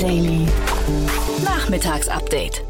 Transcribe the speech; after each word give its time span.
Daily. 0.00 0.46
Nachmittagsupdate. 1.44 2.64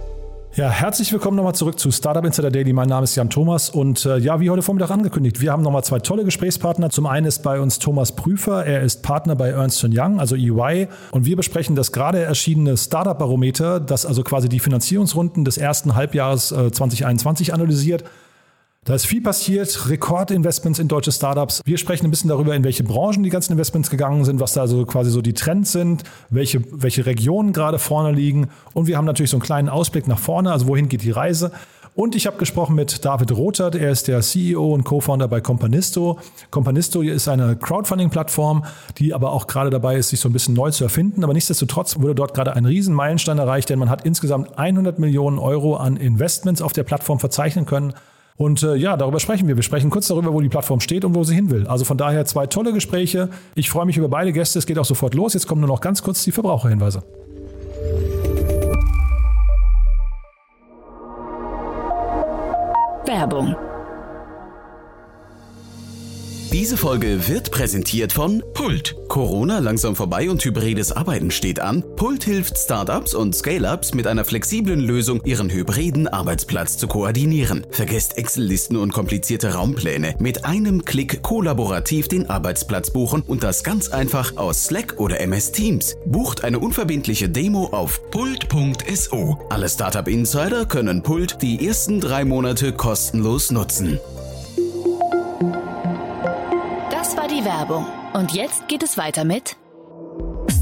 Ja, 0.57 0.69
herzlich 0.69 1.13
willkommen 1.13 1.37
nochmal 1.37 1.55
zurück 1.55 1.79
zu 1.79 1.93
Startup 1.93 2.25
Insider 2.25 2.51
Daily. 2.51 2.73
Mein 2.73 2.89
Name 2.89 3.05
ist 3.05 3.15
Jan 3.15 3.31
Thomas 3.31 3.71
und 3.71 4.05
äh, 4.05 4.19
ja, 4.19 4.41
wie 4.41 4.51
heute 4.51 4.63
Vormittag 4.63 4.91
angekündigt, 4.91 5.41
wir 5.41 5.53
haben 5.53 5.63
nochmal 5.63 5.85
zwei 5.85 6.01
tolle 6.01 6.25
Gesprächspartner. 6.25 6.91
Zum 6.91 7.07
einen 7.07 7.27
ist 7.27 7.45
bei 7.45 7.61
uns 7.61 7.79
Thomas 7.79 8.17
Prüfer, 8.17 8.67
er 8.67 8.83
ist 8.83 9.05
Partner 9.05 9.37
bei 9.37 9.51
Ernst 9.51 9.85
Young, 9.85 10.19
also 10.19 10.35
EY, 10.35 10.89
und 11.13 11.25
wir 11.25 11.37
besprechen 11.37 11.77
das 11.77 11.93
gerade 11.93 12.19
erschienene 12.19 12.77
Startup 12.77 13.17
Barometer, 13.17 13.79
das 13.79 14.05
also 14.05 14.25
quasi 14.25 14.49
die 14.49 14.59
Finanzierungsrunden 14.59 15.45
des 15.45 15.57
ersten 15.57 15.95
Halbjahres 15.95 16.51
äh, 16.51 16.73
2021 16.73 17.55
analysiert. 17.55 18.03
Da 18.87 18.95
ist 18.95 19.05
viel 19.05 19.21
passiert, 19.21 19.91
Rekordinvestments 19.91 20.79
in 20.79 20.89
deutsche 20.89 21.13
Startups. 21.13 21.61
Wir 21.67 21.77
sprechen 21.77 22.07
ein 22.07 22.11
bisschen 22.11 22.31
darüber, 22.31 22.55
in 22.55 22.65
welche 22.65 22.83
Branchen 22.83 23.23
die 23.23 23.29
ganzen 23.29 23.53
Investments 23.53 23.91
gegangen 23.91 24.25
sind, 24.25 24.41
was 24.41 24.55
da 24.55 24.63
also 24.63 24.87
quasi 24.87 25.11
so 25.11 25.21
die 25.21 25.35
Trends 25.35 25.73
sind, 25.73 26.03
welche, 26.31 26.63
welche 26.73 27.05
Regionen 27.05 27.53
gerade 27.53 27.79
vorne 27.79 28.11
liegen. 28.11 28.49
Und 28.73 28.87
wir 28.87 28.97
haben 28.97 29.05
natürlich 29.05 29.29
so 29.29 29.37
einen 29.37 29.43
kleinen 29.43 29.69
Ausblick 29.69 30.09
nach 30.09 30.19
vorne, 30.19 30.51
also 30.51 30.67
wohin 30.67 30.89
geht 30.89 31.03
die 31.03 31.11
Reise. 31.11 31.53
Und 31.95 32.15
ich 32.15 32.27
habe 32.27 32.39
gesprochen 32.39 32.75
mit 32.75 33.05
David 33.05 33.33
Rothert, 33.33 33.75
er 33.75 33.91
ist 33.91 34.09
der 34.09 34.23
CEO 34.23 34.73
und 34.73 34.85
Co-Founder 34.85 35.29
bei 35.29 35.43
Companisto. 35.43 36.19
Companisto 36.51 37.03
ist 37.03 37.29
eine 37.29 37.57
Crowdfunding-Plattform, 37.57 38.65
die 38.97 39.13
aber 39.13 39.33
auch 39.33 39.47
gerade 39.47 39.69
dabei 39.69 39.97
ist, 39.97 40.09
sich 40.09 40.21
so 40.21 40.31
ein 40.31 40.33
bisschen 40.33 40.55
neu 40.55 40.71
zu 40.71 40.85
erfinden. 40.85 41.23
Aber 41.23 41.35
nichtsdestotrotz 41.35 42.01
wurde 42.01 42.15
dort 42.15 42.33
gerade 42.33 42.57
ein 42.57 42.65
Riesenmeilenstein 42.65 43.37
erreicht, 43.37 43.69
denn 43.69 43.79
man 43.79 43.91
hat 43.91 44.07
insgesamt 44.07 44.59
100 44.59 44.99
Millionen 44.99 45.39
Euro 45.39 45.77
an 45.77 45.99
Investments 45.99 46.63
auf 46.63 46.73
der 46.73 46.85
Plattform 46.85 47.19
verzeichnen 47.19 47.67
können. 47.67 47.93
Und 48.41 48.63
äh, 48.63 48.75
ja, 48.75 48.97
darüber 48.97 49.21
sprechen 49.21 49.49
wir. 49.49 49.57
Wir 49.57 49.63
sprechen 49.63 49.91
kurz 49.91 50.07
darüber, 50.07 50.33
wo 50.33 50.41
die 50.41 50.49
Plattform 50.49 50.81
steht 50.81 51.05
und 51.05 51.15
wo 51.15 51.25
sie 51.25 51.35
hin 51.35 51.51
will. 51.51 51.67
Also 51.67 51.85
von 51.85 51.99
daher 51.99 52.25
zwei 52.25 52.47
tolle 52.47 52.73
Gespräche. 52.73 53.29
Ich 53.55 53.69
freue 53.69 53.85
mich 53.85 53.99
über 53.99 54.09
beide 54.09 54.33
Gäste. 54.33 54.59
Es 54.59 54.65
geht 54.65 54.79
auch 54.79 54.87
sofort 54.87 55.13
los. 55.13 55.35
Jetzt 55.35 55.47
kommen 55.47 55.61
nur 55.61 55.69
noch 55.69 55.83
ganz 55.83 56.03
kurz 56.03 56.25
die 56.25 56.33
Verbraucherhinweise. 56.33 57.03
Werbung 63.05 63.55
diese 66.53 66.77
Folge 66.77 67.29
wird 67.29 67.51
präsentiert 67.51 68.13
von 68.13 68.43
Pult. 68.55 68.97
Corona 69.09 69.61
langsam 69.61 69.95
vorbei 69.95 70.31
und 70.31 70.45
hybrides 70.45 70.91
Arbeiten 70.91 71.31
steht 71.31 71.61
an. 71.61 71.85
Pult 71.97 72.25
hilft 72.25 72.59
Startups 72.59 73.15
und 73.15 73.35
Scale-ups 73.37 73.95
mit 73.95 74.07
einer 74.07 74.25
flexiblen 74.25 74.81
Lösung, 74.81 75.21
ihren 75.25 75.49
hybriden 75.49 76.09
Arbeitsplatz 76.09 76.77
zu 76.77 76.89
koordinieren. 76.89 77.67
Vergesst 77.71 78.19
Excel-Listen 78.19 78.77
und 78.77 78.93
komplizierte 78.93 79.55
Raumpläne. 79.55 80.17
Mit 80.19 80.45
einem 80.45 80.85
Klick 80.85 81.23
kollaborativ 81.23 82.09
den 82.09 82.29
Arbeitsplatz 82.29 82.91
buchen 82.91 83.23
und 83.23 83.43
das 83.45 83.63
ganz 83.63 83.89
einfach 83.89 84.37
aus 84.37 84.65
Slack 84.65 84.95
oder 84.99 85.21
MS 85.21 85.53
Teams. 85.53 85.97
Bucht 86.07 86.43
eine 86.43 86.59
unverbindliche 86.59 87.29
Demo 87.29 87.67
auf 87.67 88.11
pult.so. 88.11 89.39
Alle 89.51 89.69
Startup 89.69 90.09
Insider 90.09 90.67
können 90.67 91.03
Pult 91.03 91.43
die 91.43 91.67
ersten 91.67 92.01
drei 92.01 92.25
Monate 92.25 92.73
kostenlos 92.73 93.51
nutzen. 93.51 94.01
Die 97.41 97.45
Werbung. 97.45 97.87
Und 98.13 98.33
jetzt 98.33 98.69
geht 98.69 98.83
es 98.83 98.97
weiter 98.99 99.25
mit 99.25 99.57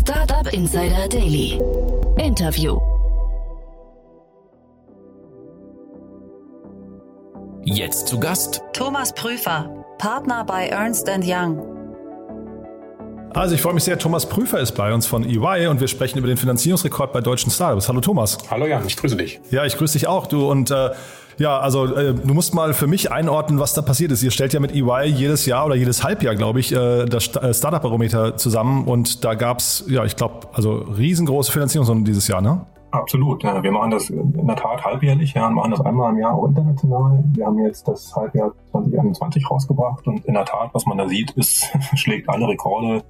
Startup 0.00 0.52
Insider 0.52 1.08
Daily. 1.08 1.60
Interview. 2.18 2.78
Jetzt 7.64 8.08
zu 8.08 8.18
Gast 8.18 8.62
Thomas 8.72 9.12
Prüfer, 9.14 9.84
Partner 9.98 10.44
bei 10.44 10.68
Ernst 10.68 11.08
Young. 11.22 11.74
Also 13.34 13.54
ich 13.54 13.62
freue 13.62 13.74
mich 13.74 13.84
sehr, 13.84 13.98
Thomas 13.98 14.26
Prüfer 14.26 14.58
ist 14.58 14.72
bei 14.72 14.92
uns 14.92 15.06
von 15.06 15.22
EY 15.24 15.66
und 15.66 15.80
wir 15.80 15.88
sprechen 15.88 16.18
über 16.18 16.28
den 16.28 16.38
Finanzierungsrekord 16.38 17.12
bei 17.12 17.20
deutschen 17.20 17.50
Startups. 17.50 17.88
Hallo 17.88 18.00
Thomas. 18.00 18.38
Hallo 18.50 18.66
Jan, 18.66 18.86
ich 18.86 18.96
grüße 18.96 19.16
dich. 19.16 19.40
Ja, 19.50 19.64
ich 19.66 19.76
grüße 19.76 19.98
dich 19.98 20.08
auch, 20.08 20.26
du. 20.26 20.50
Und 20.50 20.70
äh, 20.70 20.90
ja, 21.38 21.58
also 21.58 21.86
äh, 21.86 22.14
du 22.14 22.34
musst 22.34 22.54
mal 22.54 22.74
für 22.74 22.86
mich 22.86 23.12
einordnen, 23.12 23.60
was 23.60 23.74
da 23.74 23.82
passiert 23.82 24.10
ist. 24.12 24.22
Ihr 24.22 24.30
stellt 24.30 24.52
ja 24.52 24.60
mit 24.60 24.74
EY 24.74 25.06
jedes 25.06 25.46
Jahr 25.46 25.66
oder 25.66 25.76
jedes 25.76 26.02
Halbjahr, 26.02 26.34
glaube 26.34 26.60
ich, 26.60 26.72
äh, 26.72 27.06
das 27.06 27.34
äh, 27.36 27.54
Startup-Barometer 27.54 28.36
zusammen 28.36 28.86
und 28.86 29.24
da 29.24 29.34
gab's 29.34 29.84
ja, 29.88 30.04
ich 30.04 30.16
glaube, 30.16 30.48
also 30.52 30.72
riesengroße 30.72 31.52
Finanzierungsrunden 31.52 32.04
dieses 32.04 32.26
Jahr, 32.28 32.40
ne? 32.40 32.66
Absolut. 32.90 33.42
Ja. 33.42 33.62
Wir 33.62 33.70
machen 33.70 33.90
das 33.90 34.08
in 34.08 34.46
der 34.46 34.56
Tat 34.56 34.82
halbjährlich, 34.84 35.34
ja, 35.34 35.48
machen 35.50 35.70
das 35.70 35.80
einmal 35.82 36.10
im 36.10 36.18
Jahr 36.18 36.34
auch 36.34 36.46
international. 36.46 37.22
Wir 37.34 37.46
haben 37.46 37.58
jetzt 37.58 37.86
das 37.86 38.14
Halbjahr 38.16 38.52
2021 38.72 39.50
rausgebracht 39.50 40.06
und 40.08 40.24
in 40.24 40.34
der 40.34 40.46
Tat, 40.46 40.70
was 40.72 40.86
man 40.86 40.98
da 40.98 41.06
sieht, 41.06 41.32
ist, 41.32 41.70
schlägt 41.94 42.28
alle 42.28 42.48
Rekorde 42.48 43.04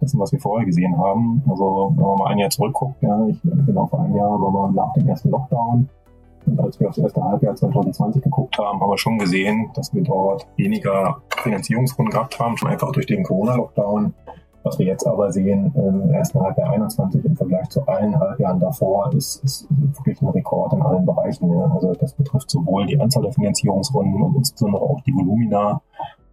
dessen, 0.00 0.20
was 0.20 0.30
wir 0.30 0.40
vorher 0.40 0.66
gesehen 0.66 0.96
haben. 0.98 1.42
Also 1.48 1.92
wenn 1.96 2.04
man 2.04 2.18
mal 2.18 2.26
ein 2.26 2.38
Jahr 2.38 2.50
zurückguckt, 2.50 3.02
ja, 3.02 3.26
ich, 3.26 3.40
genau 3.42 3.86
vor 3.86 4.00
einem 4.00 4.14
Jahr 4.14 4.30
war 4.30 4.70
nach 4.72 4.92
dem 4.92 5.08
ersten 5.08 5.30
Lockdown 5.30 5.88
und 6.46 6.60
als 6.60 6.78
wir 6.78 6.88
aufs 6.88 6.98
erste 6.98 7.22
Halbjahr 7.22 7.54
2020 7.54 8.22
geguckt 8.22 8.58
haben, 8.58 8.80
haben 8.80 8.90
wir 8.90 8.98
schon 8.98 9.18
gesehen, 9.18 9.70
dass 9.74 9.92
wir 9.94 10.02
dort 10.02 10.46
weniger 10.56 11.22
Finanzierungsrunden 11.42 12.12
gehabt 12.12 12.38
haben, 12.38 12.56
schon 12.56 12.70
einfach 12.70 12.92
durch 12.92 13.06
den 13.06 13.22
Corona-Lockdown. 13.22 14.14
Was 14.62 14.78
wir 14.78 14.86
jetzt 14.86 15.06
aber 15.06 15.30
sehen 15.30 15.72
im 15.74 16.10
ersten 16.14 16.40
Halbjahr 16.40 16.70
21 16.70 17.22
im 17.22 17.36
Vergleich 17.36 17.68
zu 17.68 17.86
allen 17.86 18.18
Halbjahren 18.18 18.58
davor, 18.58 19.12
ist, 19.12 19.44
ist 19.44 19.66
wirklich 19.70 20.20
ein 20.22 20.28
Rekord 20.28 20.72
in 20.72 20.80
allen 20.80 21.04
Bereichen. 21.04 21.52
Ja. 21.52 21.70
Also 21.70 21.92
das 21.92 22.14
betrifft 22.14 22.50
sowohl 22.50 22.86
die 22.86 22.98
Anzahl 22.98 23.22
der 23.22 23.32
Finanzierungsrunden 23.32 24.22
und 24.22 24.36
insbesondere 24.36 24.82
auch 24.82 25.00
die 25.02 25.12
Volumina. 25.12 25.82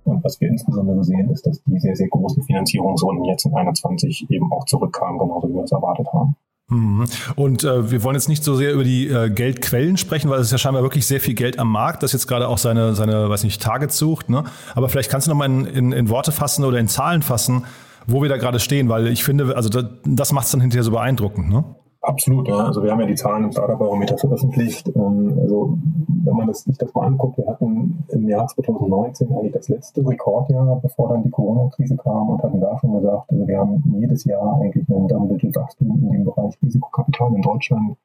Und 0.06 0.24
was 0.24 0.40
wir 0.40 0.48
insbesondere 0.48 1.04
sehen, 1.04 1.30
ist, 1.30 1.46
dass 1.46 1.62
die 1.64 1.80
sehr, 1.80 1.96
sehr 1.96 2.08
großen 2.08 2.42
Finanzierungsrunden 2.44 3.26
jetzt 3.26 3.46
in 3.46 3.54
21 3.54 4.30
eben 4.30 4.52
auch 4.52 4.66
zurückkamen, 4.66 5.20
genauso 5.20 5.50
wie 5.50 5.54
wir 5.54 5.64
es 5.64 5.72
erwartet 5.74 6.08
haben. 6.14 6.38
Mhm. 6.72 7.06
Und 7.36 7.64
äh, 7.66 7.92
wir 7.92 8.02
wollen 8.04 8.16
jetzt 8.16 8.30
nicht 8.30 8.44
so 8.44 8.56
sehr 8.56 8.72
über 8.72 8.86
die 8.86 9.08
äh, 9.08 9.30
Geldquellen 9.30 9.98
sprechen, 9.98 10.30
weil 10.30 10.40
es 10.40 10.48
ist 10.48 10.52
ja 10.52 10.58
scheinbar 10.58 10.84
wirklich 10.84 11.06
sehr 11.06 11.20
viel 11.20 11.34
Geld 11.34 11.59
am 11.59 11.70
Markt, 11.70 12.02
das 12.02 12.14
jetzt 12.14 12.28
gerade 12.28 12.48
auch 12.48 12.58
seine, 12.58 12.96
seine, 12.96 13.30
weiß 13.30 13.44
nicht, 13.44 13.62
Targets 13.62 13.98
sucht. 13.98 14.30
Ne? 14.30 14.46
Aber 14.74 14.88
vielleicht 14.88 15.12
kannst 15.12 15.28
du 15.28 15.32
nochmal 15.32 15.50
in, 15.50 15.66
in, 15.66 15.92
in 15.92 16.09
Worte 16.09 16.32
fassen 16.32 16.64
oder 16.64 16.80
in 16.80 16.88
Zahlen 16.88 17.24
fassen, 17.24 17.66
wo 18.08 18.22
wir 18.22 18.30
da 18.30 18.38
gerade 18.38 18.59
stehen, 18.59 18.88
weil 18.88 19.08
ich 19.08 19.24
finde, 19.24 19.56
also 19.56 19.68
das, 19.68 19.86
das 20.06 20.32
macht 20.32 20.46
es 20.46 20.52
dann 20.52 20.62
hinterher 20.62 20.84
so 20.84 20.92
beeindruckend. 20.92 21.50
Ne? 21.50 21.64
Absolut, 22.02 22.48
ja. 22.48 22.58
Also 22.58 22.82
wir 22.84 22.92
haben 22.92 23.00
ja 23.02 23.06
die 23.06 23.16
Zahlen 23.16 23.44
im 23.44 23.52
Startup-Barometer 23.52 24.18
veröffentlicht. 24.18 24.88
Ähm, 24.96 25.38
also 25.40 25.78
wenn 26.24 26.36
man 26.36 26.48
das, 26.48 26.64
sich 26.64 26.78
das 26.78 26.92
mal 26.96 27.06
anguckt, 27.06 27.38
wir 27.38 27.46
hatten 27.46 28.04
im 28.10 28.28
Jahr 28.28 28.48
2019 28.48 29.32
eigentlich 29.32 29.54
das 29.54 29.70
letzte 29.70 30.06
Rekordjahr, 30.08 30.80
bevor 30.82 31.10
dann 31.10 31.24
die 31.24 31.30
Corona-Krise 31.30 31.98
kam 31.98 32.30
und 32.30 32.42
hatten 32.42 32.60
da 32.60 32.78
schon 32.80 32.94
gesagt, 32.94 33.32
also 33.32 33.48
wir 33.48 33.58
haben 33.60 33.84
jedes 34.00 34.24
Jahr 34.26 34.60
eigentlich 34.60 34.90
einen 34.90 35.08
Double-Digit-Wachstum 35.08 36.00
in 36.02 36.12
dem 36.12 36.26
Bereich 36.26 36.58
Risikokapital 36.64 37.36
in 37.36 37.42
Deutschland. 37.44 37.98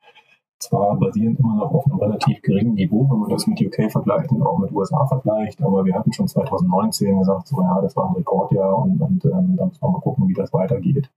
Zwar 0.59 0.97
basierend 0.97 1.39
immer 1.41 1.57
noch 1.57 1.73
auf 1.73 1.87
einem 1.87 1.99
relativ 1.99 2.41
geringen 2.43 2.75
Niveau, 2.75 3.09
wenn 3.11 3.19
man 3.19 3.31
das 3.31 3.47
mit 3.47 3.61
UK 3.61 3.91
vergleicht 3.91 4.31
und 4.31 4.43
auch 4.43 4.59
mit 4.59 4.73
USA 4.73 5.07
vergleicht, 5.07 5.63
aber 5.63 5.85
wir 5.85 5.95
hatten 5.95 6.13
schon 6.13 6.29
2019 6.29 7.19
gesagt, 7.19 7.47
so 7.49 7.61
ja, 7.63 7.81
das 7.81 7.97
war 7.97 8.09
ein 8.09 8.17
Rekordjahr 8.17 8.79
und, 8.79 9.01
und 9.01 9.25
ähm, 9.25 9.57
da 9.57 9.67
müssen 9.67 9.83
wir 9.83 9.91
mal 9.91 10.01
gucken, 10.01 10.29
wie 10.29 10.35
das 10.35 10.53
weitergeht. 10.53 11.11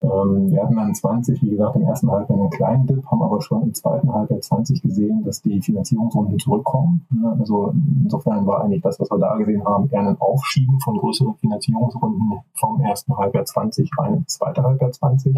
Ähm, 0.00 0.50
wir 0.50 0.62
hatten 0.62 0.76
dann 0.76 0.94
20, 0.94 1.42
wie 1.42 1.50
gesagt, 1.50 1.74
im 1.76 1.82
ersten 1.82 2.10
Halbjahr 2.10 2.38
einen 2.38 2.50
kleinen 2.50 2.86
Dip, 2.86 3.04
haben 3.06 3.22
aber 3.22 3.40
schon 3.40 3.62
im 3.62 3.74
zweiten 3.74 4.12
Halbjahr 4.12 4.40
20 4.40 4.82
gesehen, 4.82 5.24
dass 5.24 5.42
die 5.42 5.60
Finanzierungsrunden 5.60 6.38
zurückkommen. 6.38 7.06
Also 7.38 7.74
insofern 8.02 8.46
war 8.46 8.62
eigentlich 8.62 8.82
das, 8.82 9.00
was 9.00 9.10
wir 9.10 9.18
da 9.18 9.36
gesehen 9.36 9.64
haben, 9.64 9.88
eher 9.90 10.00
ein 10.00 10.20
Aufschieben 10.20 10.78
von 10.80 10.98
größeren 10.98 11.34
Finanzierungsrunden 11.36 12.40
vom 12.54 12.80
ersten 12.80 13.16
Halbjahr 13.16 13.44
20 13.44 13.90
rein 13.98 14.14
ins 14.14 14.34
zweite 14.34 14.62
Halbjahr 14.62 14.92
20 14.92 15.34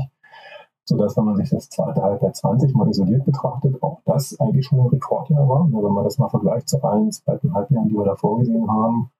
sodass, 0.90 1.16
wenn 1.16 1.24
man 1.24 1.36
sich 1.36 1.50
das 1.50 1.70
zweite 1.70 2.02
Halbjahr 2.02 2.32
20 2.32 2.74
mal 2.74 2.88
isoliert 2.88 3.24
betrachtet, 3.24 3.80
auch 3.80 4.00
das 4.04 4.38
eigentlich 4.40 4.66
schon 4.66 4.80
ein 4.80 4.88
Rekordjahr 4.88 5.48
war. 5.48 5.68
Wenn 5.70 5.92
man 5.92 6.04
das 6.04 6.18
mal 6.18 6.28
vergleicht 6.28 6.68
zu 6.68 6.82
allen 6.82 7.12
zweiten 7.12 7.54
Halbjahren, 7.54 7.88
die 7.88 7.94
wir 7.94 8.04
da 8.04 8.16
vorgesehen 8.16 8.68
haben, 8.68 9.10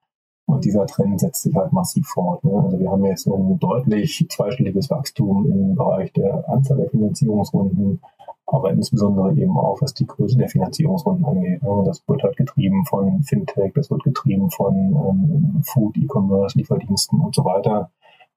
und 0.52 0.64
dieser 0.64 0.86
Trend 0.86 1.20
setzt 1.20 1.42
sich 1.42 1.54
halt 1.54 1.72
massiv 1.72 2.06
fort. 2.06 2.44
Ne? 2.44 2.52
Also 2.62 2.78
wir 2.78 2.90
haben 2.90 3.04
jetzt 3.04 3.26
ein 3.26 3.58
deutlich 3.58 4.26
zweistelliges 4.28 4.90
Wachstum 4.90 5.46
im 5.46 5.74
Bereich 5.74 6.12
der 6.12 6.48
Anzahl 6.48 6.78
der 6.78 6.90
Finanzierungsrunden, 6.90 8.00
aber 8.46 8.70
insbesondere 8.70 9.32
eben 9.34 9.56
auch, 9.56 9.80
was 9.80 9.94
die 9.94 10.06
Größe 10.06 10.36
der 10.36 10.48
Finanzierungsrunden 10.48 11.24
angeht. 11.24 11.62
Ne? 11.62 11.82
Das 11.84 12.02
wird 12.08 12.22
halt 12.22 12.36
getrieben 12.36 12.84
von 12.84 13.22
Fintech, 13.22 13.72
das 13.74 13.90
wird 13.90 14.02
getrieben 14.02 14.50
von 14.50 14.74
ähm, 14.74 15.62
Food, 15.64 15.96
E-Commerce, 15.96 16.58
Lieferdiensten 16.58 17.20
und 17.20 17.34
so 17.34 17.44
weiter. 17.44 17.90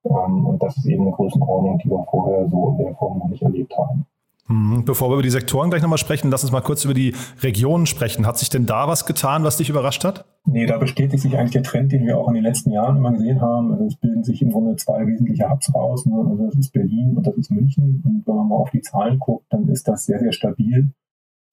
Ähm, 0.06 0.45
und 0.45 0.62
das 0.62 0.77
ist 0.77 0.86
eben 0.86 1.04
eine 1.04 1.12
Größenordnung, 1.12 1.80
die 1.80 1.89
wir 1.89 2.06
vorher 2.09 2.48
so 2.50 2.69
in 2.69 2.86
der 2.86 2.95
Form 2.95 3.19
noch 3.19 3.30
nicht 3.30 3.42
erlebt 3.42 3.77
haben. 3.77 4.06
Mhm. 4.48 4.84
Bevor 4.86 5.10
wir 5.10 5.13
über 5.13 5.24
die 5.24 5.30
Sektoren 5.30 5.69
gleich 5.69 5.81
nochmal 5.81 5.98
sprechen, 5.98 6.30
lass 6.30 6.44
uns 6.44 6.51
mal 6.51 6.62
kurz 6.62 6.84
über 6.84 6.94
die 6.94 7.16
Regionen 7.42 7.86
sprechen. 7.86 8.25
Hat 8.25 8.38
sich 8.38 8.50
denn 8.50 8.66
da 8.66 8.88
was 8.88 9.06
getan, 9.06 9.44
was 9.44 9.57
dich 9.57 9.69
überrascht 9.69 10.04
hat? 10.04 10.25
Nee, 10.45 10.66
da 10.66 10.78
bestätigt 10.78 11.24
sich 11.24 11.38
eigentlich 11.38 11.51
der 11.51 11.63
Trend, 11.63 11.92
den 11.94 12.06
wir 12.06 12.18
auch 12.18 12.28
in 12.28 12.34
den 12.34 12.44
letzten 12.44 12.72
Jahren 12.72 12.98
immer 12.98 13.13
gesehen 13.13 13.40
haben. 13.40 13.72
Also 13.72 13.86
es 13.86 13.95
bilden 13.95 14.24
sich 14.24 14.42
im 14.42 14.51
Grunde 14.51 14.75
zwei 14.75 15.07
wesentliche 15.07 15.50
Hubs 15.50 15.74
raus. 15.74 16.06
Ne? 16.06 16.16
Also 16.16 16.45
das 16.45 16.56
ist 16.56 16.74
Berlin 16.74 17.16
und 17.16 17.25
das 17.25 17.36
ist 17.36 17.51
München. 17.51 18.04
Und 18.06 18.24
wenn 18.25 18.36
man 18.36 18.50
mal 18.50 18.56
auf 18.57 18.72
die 18.72 18.81
Zahlen 18.81 19.18
guckt, 19.19 19.45
dann 19.50 19.68
ist 19.69 19.88
das 19.88 20.06
sehr, 20.06 20.19
sehr 20.19 20.34
stabil. 20.34 20.92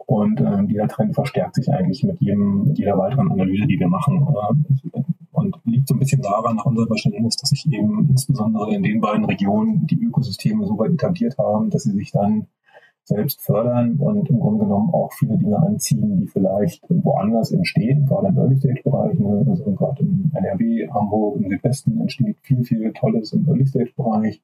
Und 0.07 0.41
ähm, 0.41 0.67
dieser 0.67 0.89
Trend 0.89 1.15
verstärkt 1.15 1.55
sich 1.55 1.73
eigentlich 1.73 2.03
mit 2.03 2.21
jedem, 2.21 2.65
mit 2.65 2.79
jeder 2.79 2.99
weiteren 2.99 3.31
Analyse, 3.31 3.69
die 3.69 3.79
wir 3.79 3.89
machen. 3.89 4.27
Äh, 4.27 5.01
und 5.33 5.57
liegt 5.65 5.87
so 5.87 5.95
ein 5.95 6.01
bisschen 6.01 6.23
daran, 6.23 6.57
nach 6.57 6.67
unserem 6.67 6.89
Verständnis, 6.89 7.37
dass 7.37 7.51
sich 7.51 7.65
eben 7.73 8.09
insbesondere 8.11 8.75
in 8.75 8.83
den 8.83 9.01
beiden 9.01 9.25
Regionen 9.25 9.87
die 9.87 10.03
Ökosysteme 10.03 10.67
so 10.67 10.77
weit 10.79 10.91
etabliert 10.91 11.39
haben, 11.39 11.71
dass 11.71 11.85
sie 11.85 11.93
sich 11.93 12.11
dann 12.11 12.49
selbst 13.11 13.43
fördern 13.43 13.97
und 13.99 14.31
im 14.31 14.41
Grunde 14.41 14.65
genommen 14.65 14.95
auch 14.95 15.13
viele 15.13 15.37
Dinge 15.37 15.59
anziehen, 15.59 16.17
die 16.17 16.27
vielleicht 16.27 16.83
woanders 16.89 17.53
entstehen, 17.53 18.07
gerade 18.07 18.29
im 18.29 18.39
Early-Stage-Bereich, 18.39 19.19
ne? 19.19 19.45
also 19.49 19.65
gerade 19.73 20.01
im 20.01 20.31
NRW, 20.35 20.89
Hamburg, 20.89 21.37
im 21.37 21.51
Südwesten 21.51 22.01
entsteht 22.01 22.39
viel, 22.41 22.65
viel 22.65 22.93
Tolles 22.93 23.33
im 23.33 23.47
Early-Stage-Bereich. 23.47 24.41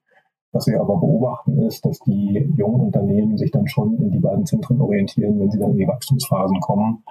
Was 0.52 0.66
wir 0.66 0.80
aber 0.80 0.96
beobachten 0.96 1.58
ist, 1.62 1.84
dass 1.84 1.98
die 2.00 2.50
jungen 2.56 2.80
Unternehmen 2.80 3.36
sich 3.36 3.50
dann 3.50 3.66
schon 3.68 3.96
in 3.98 4.10
die 4.10 4.18
beiden 4.18 4.46
Zentren 4.46 4.80
orientieren, 4.80 5.38
wenn 5.38 5.50
sie 5.50 5.58
dann 5.58 5.72
in 5.72 5.78
die 5.78 5.88
Wachstumsphasen 5.88 6.60
kommen. 6.60 7.02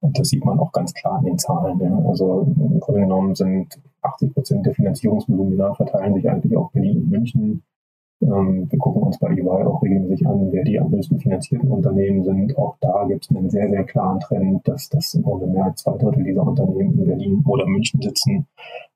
Und 0.00 0.18
das 0.18 0.28
sieht 0.28 0.44
man 0.44 0.58
auch 0.58 0.72
ganz 0.72 0.94
klar 0.94 1.18
in 1.20 1.26
den 1.26 1.38
Zahlen. 1.38 1.80
Ja. 1.80 1.98
Also 2.08 2.42
im 2.56 2.80
Grunde 2.80 3.02
genommen 3.02 3.34
sind 3.34 3.78
80 4.02 4.34
Prozent 4.34 4.66
der 4.66 4.74
Finanzierungsvolumina 4.74 5.74
verteilen 5.74 6.14
sich 6.14 6.28
eigentlich 6.28 6.56
auf 6.56 6.72
Berlin 6.72 6.98
und 6.98 7.10
München. 7.10 7.62
Ähm, 8.24 8.66
wir 8.70 8.78
gucken 8.78 9.02
uns 9.02 9.18
bei 9.18 9.28
EY 9.30 9.46
auch 9.46 9.82
regelmäßig 9.82 10.26
an, 10.26 10.48
wer 10.50 10.64
die 10.64 10.78
am 10.80 10.90
höchsten 10.90 11.18
finanzierten 11.18 11.70
Unternehmen 11.70 12.24
sind. 12.24 12.56
Auch 12.56 12.76
da 12.80 13.04
gibt 13.04 13.24
es 13.24 13.36
einen 13.36 13.50
sehr, 13.50 13.68
sehr 13.68 13.84
klaren 13.84 14.20
Trend, 14.20 14.66
dass 14.66 14.88
das 14.88 15.14
im 15.14 15.22
Grunde 15.22 15.46
mehr 15.46 15.64
als 15.64 15.82
zwei 15.82 15.96
Drittel 15.98 16.24
dieser 16.24 16.46
Unternehmen 16.46 16.98
in 16.98 17.06
Berlin 17.06 17.44
oder 17.46 17.66
München 17.66 18.00
sitzen. 18.00 18.46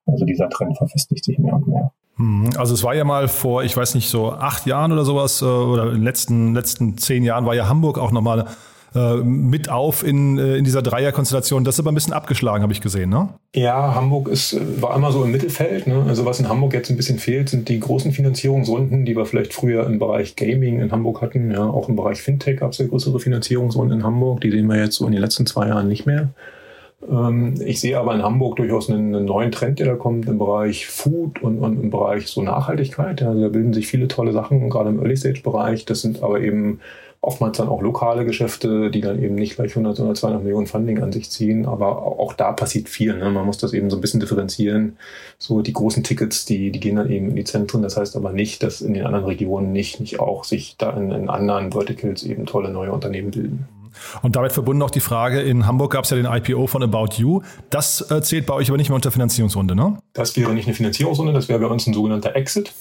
Also 0.07 0.25
dieser 0.25 0.49
Trend 0.49 0.77
verfestigt 0.77 1.25
sich 1.25 1.39
mehr 1.39 1.55
und 1.55 1.69
mehr. 1.69 1.93
Mhm. 2.17 2.51
Also 2.57 2.75
es 2.75 2.83
war 2.83 2.95
ja 2.95 3.05
mal 3.05 3.29
vor, 3.29 3.63
ich 3.63 3.77
weiß 3.77 3.95
nicht, 3.95 4.09
so 4.09 4.33
acht 4.33 4.67
Jahren 4.67 4.93
oder 4.93 5.05
sowas, 5.05 5.43
äh, 5.43 5.45
oder 5.45 5.89
in 5.89 5.97
den 5.97 6.03
letzten, 6.03 6.55
letzten 6.55 6.97
zehn 6.99 7.25
Jahren 7.25 7.47
war 7.47 7.55
ja 7.55 7.69
Hamburg 7.69 7.99
auch 7.99 8.13
nochmal 8.13 8.47
äh, 8.95 9.17
mit 9.17 9.69
auf 9.69 10.03
in, 10.03 10.39
äh, 10.39 10.57
in 10.57 10.65
dieser 10.65 10.83
Dreierkonstellation. 10.83 11.65
Das 11.65 11.75
ist 11.75 11.81
aber 11.81 11.93
ein 11.93 11.95
bisschen 11.95 12.13
abgeschlagen, 12.13 12.63
habe 12.63 12.73
ich 12.73 12.81
gesehen, 12.81 13.11
ne? 13.11 13.29
Ja, 13.55 13.95
Hamburg 13.95 14.29
ist, 14.29 14.59
war 14.81 14.95
immer 14.97 15.13
so 15.13 15.25
im 15.25 15.31
Mittelfeld. 15.31 15.87
Ne? 15.87 16.05
Also 16.07 16.25
was 16.25 16.41
in 16.41 16.49
Hamburg 16.49 16.75
jetzt 16.75 16.91
ein 16.91 16.97
bisschen 16.97 17.19
fehlt, 17.19 17.49
sind 17.49 17.69
die 17.69 17.81
großen 17.81 18.13
Finanzierungsrunden, 18.13 19.05
die 19.05 19.17
wir 19.17 19.27
vielleicht 19.27 19.53
früher 19.53 19.87
im 19.87 19.99
Bereich 19.99 20.37
Gaming 20.37 20.81
in 20.81 20.93
Hamburg 20.93 21.21
hatten. 21.21 21.51
Ja, 21.51 21.69
auch 21.69 21.89
im 21.89 21.97
Bereich 21.97 22.23
Fintech 22.23 22.61
gab 22.61 22.73
es 22.73 22.79
ja 22.79 22.87
größere 22.87 23.21
Finanzierungsrunden 23.21 24.01
in 24.01 24.05
Hamburg. 24.05 24.41
Die 24.41 24.51
sehen 24.51 24.67
wir 24.67 24.77
jetzt 24.77 24.97
so 24.97 25.07
in 25.07 25.13
den 25.13 25.21
letzten 25.21 25.47
zwei 25.47 25.69
Jahren 25.69 25.89
nicht 25.89 26.07
mehr. 26.07 26.31
Ähm, 27.09 27.55
ich 27.65 27.81
sehe 27.81 27.99
aber 27.99 28.15
in 28.15 28.23
Hamburg 28.23 28.57
durchaus 28.57 28.91
einen, 28.91 29.15
einen, 29.15 29.25
neuen 29.25 29.53
Trend, 29.53 29.79
der 29.79 29.87
da 29.87 29.95
kommt 29.95 30.27
im 30.29 30.39
Bereich 30.39 30.87
Food 30.87 31.43
und, 31.43 31.59
und 31.59 31.81
im 31.81 31.91
Bereich 31.91 32.29
so 32.29 32.43
Nachhaltigkeit. 32.43 33.23
Also 33.23 33.41
da 33.41 33.49
bilden 33.49 33.73
sich 33.73 33.87
viele 33.87 34.09
tolle 34.09 34.33
Sachen, 34.33 34.69
gerade 34.69 34.91
im 34.91 34.99
Early-Stage-Bereich. 34.99 35.85
Das 35.85 36.01
sind 36.01 36.23
aber 36.23 36.41
eben 36.41 36.81
oftmals 37.21 37.59
dann 37.59 37.69
auch 37.69 37.83
lokale 37.83 38.25
Geschäfte, 38.25 38.91
die 38.91 39.01
dann 39.01 39.23
eben 39.23 39.35
nicht 39.35 39.57
gleich 39.57 39.71
100 39.73 39.99
oder 40.01 40.15
200 40.15 40.43
Millionen 40.43 40.67
Funding 40.67 41.03
an 41.03 41.13
sich 41.13 41.31
ziehen. 41.31 41.67
Aber 41.67 42.03
auch 42.03 42.33
da 42.33 42.53
passiert 42.53 42.89
viel. 42.89 43.17
Ne? 43.17 43.31
Man 43.31 43.45
muss 43.45 43.59
das 43.59 43.73
eben 43.73 43.91
so 43.91 43.97
ein 43.97 44.01
bisschen 44.01 44.21
differenzieren. 44.21 44.97
So 45.39 45.63
die 45.63 45.73
großen 45.73 46.05
Tickets, 46.05 46.45
die, 46.45 46.71
die 46.71 46.81
gehen 46.81 46.97
dann 46.97 47.11
eben 47.11 47.31
in 47.31 47.37
die 47.37 47.45
Zentren. 47.45 47.83
Das 47.83 47.97
heißt 47.97 48.17
aber 48.17 48.33
nicht, 48.33 48.63
dass 48.63 48.81
in 48.81 48.95
den 48.95 49.05
anderen 49.05 49.27
Regionen 49.27 49.73
nicht, 49.73 50.01
nicht 50.01 50.21
auch 50.21 50.45
sich 50.45 50.77
da 50.79 50.91
in, 50.91 51.11
in 51.11 51.29
anderen 51.29 51.73
Verticals 51.73 52.23
eben 52.23 52.47
tolle 52.47 52.71
neue 52.71 52.93
Unternehmen 52.93 53.31
bilden. 53.31 53.69
Und 54.23 54.37
damit 54.37 54.53
verbunden 54.53 54.79
noch 54.79 54.91
die 54.91 55.01
Frage, 55.01 55.41
in 55.41 55.67
Hamburg 55.67 55.93
gab 55.93 56.05
es 56.05 56.11
ja 56.11 56.17
den 56.17 56.27
IPO 56.27 56.67
von 56.67 56.83
About 56.83 57.15
You. 57.17 57.43
Das 57.71 58.11
äh, 58.11 58.23
zählt 58.23 58.47
bei 58.47 58.55
euch 58.55 58.69
aber 58.69 58.77
nicht 58.77 58.89
mehr 58.89 58.97
unter 58.97 59.11
Finanzierungsrunde, 59.11 59.75
ne? 59.75 59.99
Das 60.13 60.37
wäre 60.37 60.53
nicht 60.53 60.67
eine 60.67 60.75
Finanzierungsrunde, 60.75 61.33
das 61.33 61.49
wäre 61.49 61.59
bei 61.59 61.67
uns 61.67 61.87
ein 61.87 61.95
sogenannter 61.95 62.37
Exit. 62.37 62.73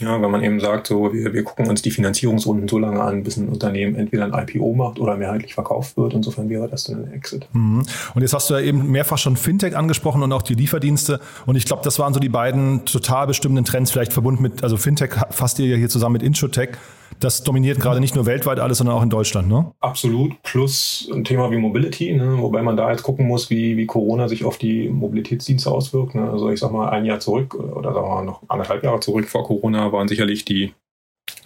Ja, 0.00 0.20
wenn 0.22 0.30
man 0.30 0.44
eben 0.44 0.60
sagt, 0.60 0.86
so, 0.86 1.12
wir, 1.12 1.32
wir 1.32 1.42
gucken 1.42 1.68
uns 1.68 1.82
die 1.82 1.90
Finanzierungsrunden 1.90 2.68
so 2.68 2.78
lange 2.78 3.00
an, 3.00 3.24
bis 3.24 3.36
ein 3.36 3.48
Unternehmen 3.48 3.96
entweder 3.96 4.24
ein 4.24 4.48
IPO 4.48 4.74
macht 4.74 5.00
oder 5.00 5.16
mehrheitlich 5.16 5.54
verkauft 5.54 5.96
wird. 5.96 6.14
Insofern 6.14 6.48
wäre 6.48 6.68
das 6.68 6.84
dann 6.84 7.04
ein 7.04 7.12
Exit. 7.12 7.48
Mhm. 7.52 7.82
Und 8.14 8.22
jetzt 8.22 8.32
hast 8.32 8.48
du 8.50 8.54
ja 8.54 8.60
eben 8.60 8.90
mehrfach 8.90 9.18
schon 9.18 9.36
Fintech 9.36 9.76
angesprochen 9.76 10.22
und 10.22 10.32
auch 10.32 10.42
die 10.42 10.54
Lieferdienste. 10.54 11.20
Und 11.46 11.56
ich 11.56 11.64
glaube, 11.64 11.82
das 11.82 11.98
waren 11.98 12.14
so 12.14 12.20
die 12.20 12.28
beiden 12.28 12.84
total 12.84 13.26
bestimmenden 13.26 13.64
Trends, 13.64 13.90
vielleicht 13.90 14.12
verbunden 14.12 14.42
mit, 14.42 14.62
also 14.62 14.76
Fintech 14.76 15.10
fasst 15.30 15.58
ihr 15.58 15.66
ja 15.66 15.76
hier 15.76 15.88
zusammen 15.88 16.14
mit 16.14 16.22
Introtech. 16.22 16.70
Das 17.20 17.42
dominiert 17.42 17.80
gerade 17.80 18.00
nicht 18.00 18.14
nur 18.14 18.26
weltweit 18.26 18.60
alles, 18.60 18.78
sondern 18.78 18.96
auch 18.96 19.02
in 19.02 19.10
Deutschland, 19.10 19.48
ne? 19.48 19.72
Absolut. 19.80 20.40
Plus 20.42 21.08
ein 21.12 21.24
Thema 21.24 21.50
wie 21.50 21.56
Mobility, 21.56 22.12
ne? 22.14 22.38
wobei 22.38 22.62
man 22.62 22.76
da 22.76 22.90
jetzt 22.90 23.02
gucken 23.02 23.26
muss, 23.26 23.50
wie, 23.50 23.76
wie 23.76 23.86
Corona 23.86 24.28
sich 24.28 24.44
auf 24.44 24.58
die 24.58 24.88
Mobilitätsdienste 24.88 25.70
auswirkt. 25.70 26.14
Ne? 26.14 26.30
Also 26.30 26.50
ich 26.50 26.60
sag 26.60 26.72
mal, 26.72 26.90
ein 26.90 27.04
Jahr 27.04 27.20
zurück 27.20 27.54
oder 27.54 27.92
sagen 27.92 28.08
wir 28.08 28.22
noch 28.22 28.42
anderthalb 28.48 28.84
Jahre 28.84 29.00
zurück 29.00 29.28
vor 29.28 29.44
Corona 29.44 29.92
waren 29.92 30.08
sicherlich 30.08 30.44
die 30.44 30.74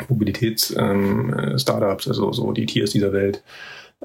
Mobilitäts-Startups, 0.08 2.06
ähm, 2.06 2.12
also 2.12 2.32
so 2.32 2.52
die 2.52 2.66
Tiers 2.66 2.90
dieser 2.90 3.12
Welt, 3.12 3.42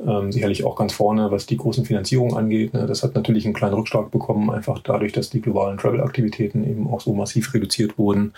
ähm, 0.05 0.31
sicherlich 0.31 0.63
auch 0.63 0.75
ganz 0.75 0.93
vorne, 0.93 1.31
was 1.31 1.45
die 1.45 1.57
großen 1.57 1.85
Finanzierungen 1.85 2.35
angeht. 2.35 2.73
Ne? 2.73 2.85
Das 2.85 3.03
hat 3.03 3.15
natürlich 3.15 3.45
einen 3.45 3.53
kleinen 3.53 3.73
Rückschlag 3.73 4.11
bekommen, 4.11 4.49
einfach 4.49 4.79
dadurch, 4.79 5.13
dass 5.13 5.29
die 5.29 5.41
globalen 5.41 5.77
Travel-Aktivitäten 5.77 6.63
eben 6.63 6.87
auch 6.87 7.01
so 7.01 7.13
massiv 7.13 7.53
reduziert 7.53 7.97
wurden. 7.97 8.33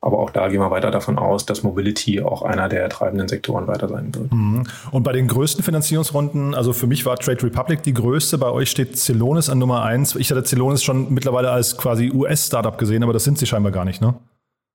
Aber 0.00 0.18
auch 0.18 0.30
da 0.30 0.48
gehen 0.48 0.60
wir 0.60 0.70
weiter 0.70 0.90
davon 0.90 1.18
aus, 1.18 1.46
dass 1.46 1.62
Mobility 1.62 2.20
auch 2.22 2.42
einer 2.42 2.68
der 2.68 2.88
treibenden 2.88 3.28
Sektoren 3.28 3.66
weiter 3.66 3.88
sein 3.88 4.14
wird. 4.14 4.32
Mhm. 4.32 4.64
Und 4.90 5.02
bei 5.02 5.12
den 5.12 5.28
größten 5.28 5.62
Finanzierungsrunden, 5.62 6.54
also 6.54 6.72
für 6.72 6.86
mich 6.86 7.04
war 7.06 7.16
Trade 7.16 7.42
Republic 7.42 7.82
die 7.82 7.94
größte, 7.94 8.38
bei 8.38 8.50
euch 8.50 8.70
steht 8.70 8.98
Celonis 8.98 9.48
an 9.48 9.58
Nummer 9.58 9.82
eins. 9.82 10.16
Ich 10.16 10.30
hatte 10.30 10.42
Celonis 10.44 10.82
schon 10.82 11.12
mittlerweile 11.12 11.50
als 11.50 11.76
quasi 11.76 12.10
US-Startup 12.10 12.76
gesehen, 12.78 13.02
aber 13.02 13.12
das 13.12 13.24
sind 13.24 13.38
sie 13.38 13.46
scheinbar 13.46 13.72
gar 13.72 13.84
nicht, 13.84 14.00
ne? 14.00 14.14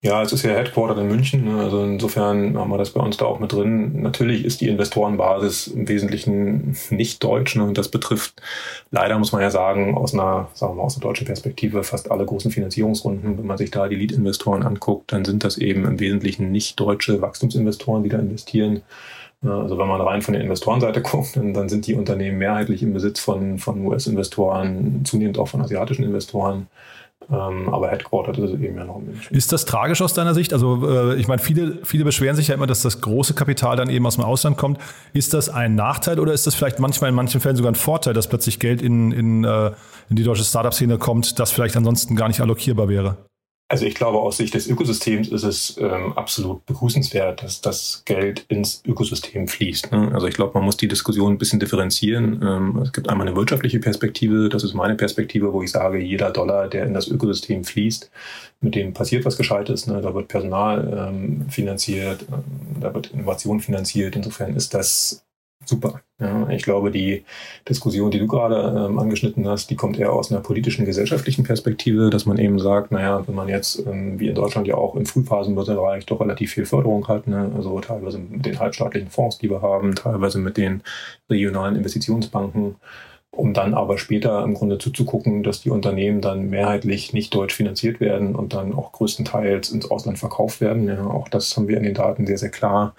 Ja, 0.03 0.21
es 0.21 0.31
ist 0.31 0.43
ja 0.43 0.51
Headquartered 0.51 0.99
in 0.99 1.07
München. 1.07 1.45
Ne? 1.45 1.59
Also 1.59 1.83
insofern 1.83 2.55
haben 2.55 2.69
wir 2.69 2.77
das 2.77 2.91
bei 2.91 3.01
uns 3.01 3.17
da 3.17 3.25
auch 3.25 3.39
mit 3.39 3.51
drin. 3.51 3.99
Natürlich 4.03 4.45
ist 4.45 4.61
die 4.61 4.67
Investorenbasis 4.67 5.67
im 5.67 5.87
Wesentlichen 5.87 6.77
nicht 6.91 7.23
deutsch. 7.23 7.55
Ne? 7.55 7.63
Und 7.63 7.79
das 7.79 7.89
betrifft 7.89 8.39
leider, 8.91 9.17
muss 9.17 9.31
man 9.31 9.41
ja 9.41 9.49
sagen, 9.49 9.97
aus 9.97 10.13
einer, 10.13 10.49
sagen 10.53 10.73
wir 10.73 10.77
mal, 10.77 10.83
aus 10.83 10.95
einer 10.95 11.01
deutschen 11.01 11.25
Perspektive 11.25 11.83
fast 11.83 12.11
alle 12.11 12.25
großen 12.25 12.51
Finanzierungsrunden. 12.51 13.39
Wenn 13.39 13.47
man 13.47 13.57
sich 13.57 13.71
da 13.71 13.87
die 13.87 13.95
Lead-Investoren 13.95 14.61
anguckt, 14.61 15.11
dann 15.11 15.25
sind 15.25 15.43
das 15.43 15.57
eben 15.57 15.83
im 15.85 15.99
Wesentlichen 15.99 16.51
nicht 16.51 16.79
deutsche 16.79 17.19
Wachstumsinvestoren, 17.23 18.03
die 18.03 18.09
da 18.09 18.19
investieren. 18.19 18.83
Also 19.41 19.79
wenn 19.79 19.87
man 19.87 20.01
rein 20.01 20.21
von 20.21 20.35
der 20.35 20.43
Investorenseite 20.43 21.01
guckt, 21.03 21.35
dann, 21.35 21.55
dann 21.55 21.69
sind 21.69 21.87
die 21.87 21.95
Unternehmen 21.95 22.37
mehrheitlich 22.37 22.83
im 22.83 22.93
Besitz 22.93 23.19
von, 23.19 23.57
von 23.57 23.83
US-Investoren, 23.83 25.05
zunehmend 25.05 25.39
auch 25.39 25.47
von 25.47 25.61
asiatischen 25.61 26.03
Investoren. 26.05 26.67
Ähm, 27.29 27.73
aber 27.73 27.89
Headquarter 27.89 28.31
ist 28.31 28.53
eben 28.53 28.77
ja 28.77 28.85
noch 28.85 28.99
in 28.99 29.07
München. 29.07 29.35
Ist 29.35 29.51
das 29.51 29.65
tragisch 29.65 30.01
aus 30.01 30.13
deiner 30.13 30.33
Sicht? 30.33 30.53
Also 30.53 30.87
äh, 30.87 31.15
ich 31.15 31.27
meine, 31.27 31.41
viele, 31.41 31.79
viele 31.83 32.05
beschweren 32.05 32.37
sich 32.37 32.47
ja 32.47 32.55
immer, 32.55 32.67
dass 32.67 32.81
das 32.81 33.01
große 33.01 33.33
Kapital 33.33 33.75
dann 33.75 33.89
eben 33.89 34.05
aus 34.05 34.15
dem 34.15 34.23
Ausland 34.23 34.57
kommt. 34.57 34.79
Ist 35.11 35.33
das 35.33 35.49
ein 35.49 35.75
Nachteil 35.75 36.19
oder 36.19 36.31
ist 36.31 36.47
das 36.47 36.55
vielleicht 36.55 36.79
manchmal 36.79 37.09
in 37.09 37.15
manchen 37.15 37.41
Fällen 37.41 37.57
sogar 37.57 37.71
ein 37.71 37.75
Vorteil, 37.75 38.13
dass 38.13 38.27
plötzlich 38.27 38.59
Geld 38.59 38.81
in, 38.81 39.11
in, 39.11 39.43
äh, 39.43 39.71
in 40.09 40.15
die 40.15 40.23
deutsche 40.23 40.45
Startup-Szene 40.45 40.97
kommt, 40.97 41.37
das 41.37 41.51
vielleicht 41.51 41.75
ansonsten 41.75 42.15
gar 42.15 42.29
nicht 42.29 42.39
allokierbar 42.39 42.87
wäre? 42.87 43.17
Also 43.69 43.85
ich 43.85 43.95
glaube, 43.95 44.19
aus 44.19 44.37
Sicht 44.37 44.53
des 44.53 44.67
Ökosystems 44.67 45.27
ist 45.27 45.43
es 45.43 45.77
ähm, 45.77 46.13
absolut 46.13 46.65
begrüßenswert, 46.65 47.43
dass 47.43 47.59
das 47.59 48.01
Geld 48.05 48.45
ins 48.47 48.81
Ökosystem 48.85 49.49
fließt. 49.49 49.91
Ne? 49.91 50.11
Also 50.13 50.27
ich 50.27 50.35
glaube, 50.35 50.53
man 50.53 50.63
muss 50.63 50.77
die 50.77 50.87
Diskussion 50.87 51.33
ein 51.33 51.37
bisschen 51.37 51.59
differenzieren. 51.59 52.41
Ähm, 52.41 52.77
es 52.81 52.93
gibt 52.93 53.09
einmal 53.09 53.27
eine 53.27 53.35
wirtschaftliche 53.35 53.79
Perspektive, 53.79 54.47
das 54.47 54.63
ist 54.63 54.73
meine 54.73 54.95
Perspektive, 54.95 55.51
wo 55.51 55.61
ich 55.63 55.71
sage, 55.71 55.99
jeder 55.99 56.31
Dollar, 56.31 56.69
der 56.69 56.85
in 56.85 56.93
das 56.93 57.09
Ökosystem 57.09 57.65
fließt, 57.65 58.09
mit 58.61 58.75
dem 58.75 58.93
passiert 58.93 59.25
was 59.25 59.35
Gescheites. 59.35 59.85
Ne? 59.85 60.01
Da 60.01 60.13
wird 60.13 60.29
Personal 60.29 61.09
ähm, 61.09 61.49
finanziert, 61.49 62.25
ähm, 62.31 62.79
da 62.79 62.93
wird 62.93 63.07
Innovation 63.07 63.59
finanziert. 63.59 64.15
Insofern 64.15 64.55
ist 64.55 64.73
das 64.73 65.26
super. 65.67 66.01
Ja, 66.19 66.49
ich 66.49 66.63
glaube, 66.63 66.89
die 66.89 67.25
Diskussion, 67.69 68.09
die 68.09 68.17
du 68.17 68.25
gerade 68.25 68.87
ähm, 68.87 68.97
angeschnitten 68.97 69.47
hast, 69.47 69.69
die 69.69 69.75
kommt 69.75 69.99
eher 69.99 70.13
aus 70.13 70.31
einer 70.31 70.41
politischen, 70.41 70.85
gesellschaftlichen 70.85 71.43
Perspektive, 71.43 72.09
dass 72.09 72.25
man 72.25 72.39
eben 72.39 72.57
sagt, 72.57 72.91
naja, 72.91 73.27
wenn 73.27 73.35
man 73.35 73.49
jetzt, 73.49 73.85
ähm, 73.85 74.19
wie 74.19 74.29
in 74.29 74.35
Deutschland 74.35 74.67
ja 74.67 74.75
auch 74.75 74.95
im 74.95 75.05
Frühphasenbereich 75.05 76.07
doch 76.07 76.19
relativ 76.19 76.53
viel 76.53 76.65
Förderung 76.65 77.07
hat, 77.07 77.27
ne, 77.27 77.51
also 77.55 77.79
teilweise 77.81 78.17
mit 78.17 78.45
den 78.45 78.59
halbstaatlichen 78.59 79.11
Fonds, 79.11 79.37
die 79.37 79.49
wir 79.49 79.61
haben, 79.61 79.93
teilweise 79.93 80.39
mit 80.39 80.57
den 80.57 80.81
regionalen 81.29 81.75
Investitionsbanken, 81.75 82.77
um 83.29 83.53
dann 83.53 83.75
aber 83.75 83.99
später 83.99 84.43
im 84.43 84.55
Grunde 84.55 84.79
zuzugucken, 84.79 85.43
dass 85.43 85.61
die 85.61 85.69
Unternehmen 85.69 86.21
dann 86.21 86.49
mehrheitlich 86.49 87.13
nicht 87.13 87.35
deutsch 87.35 87.53
finanziert 87.53 87.99
werden 87.99 88.35
und 88.35 88.53
dann 88.53 88.73
auch 88.73 88.91
größtenteils 88.91 89.69
ins 89.69 89.91
Ausland 89.91 90.17
verkauft 90.17 90.61
werden. 90.61 90.87
Ja, 90.87 91.05
auch 91.05 91.29
das 91.29 91.55
haben 91.55 91.67
wir 91.67 91.77
in 91.77 91.83
den 91.83 91.93
Daten 91.93 92.25
sehr, 92.25 92.39
sehr 92.39 92.49
klar 92.49 92.95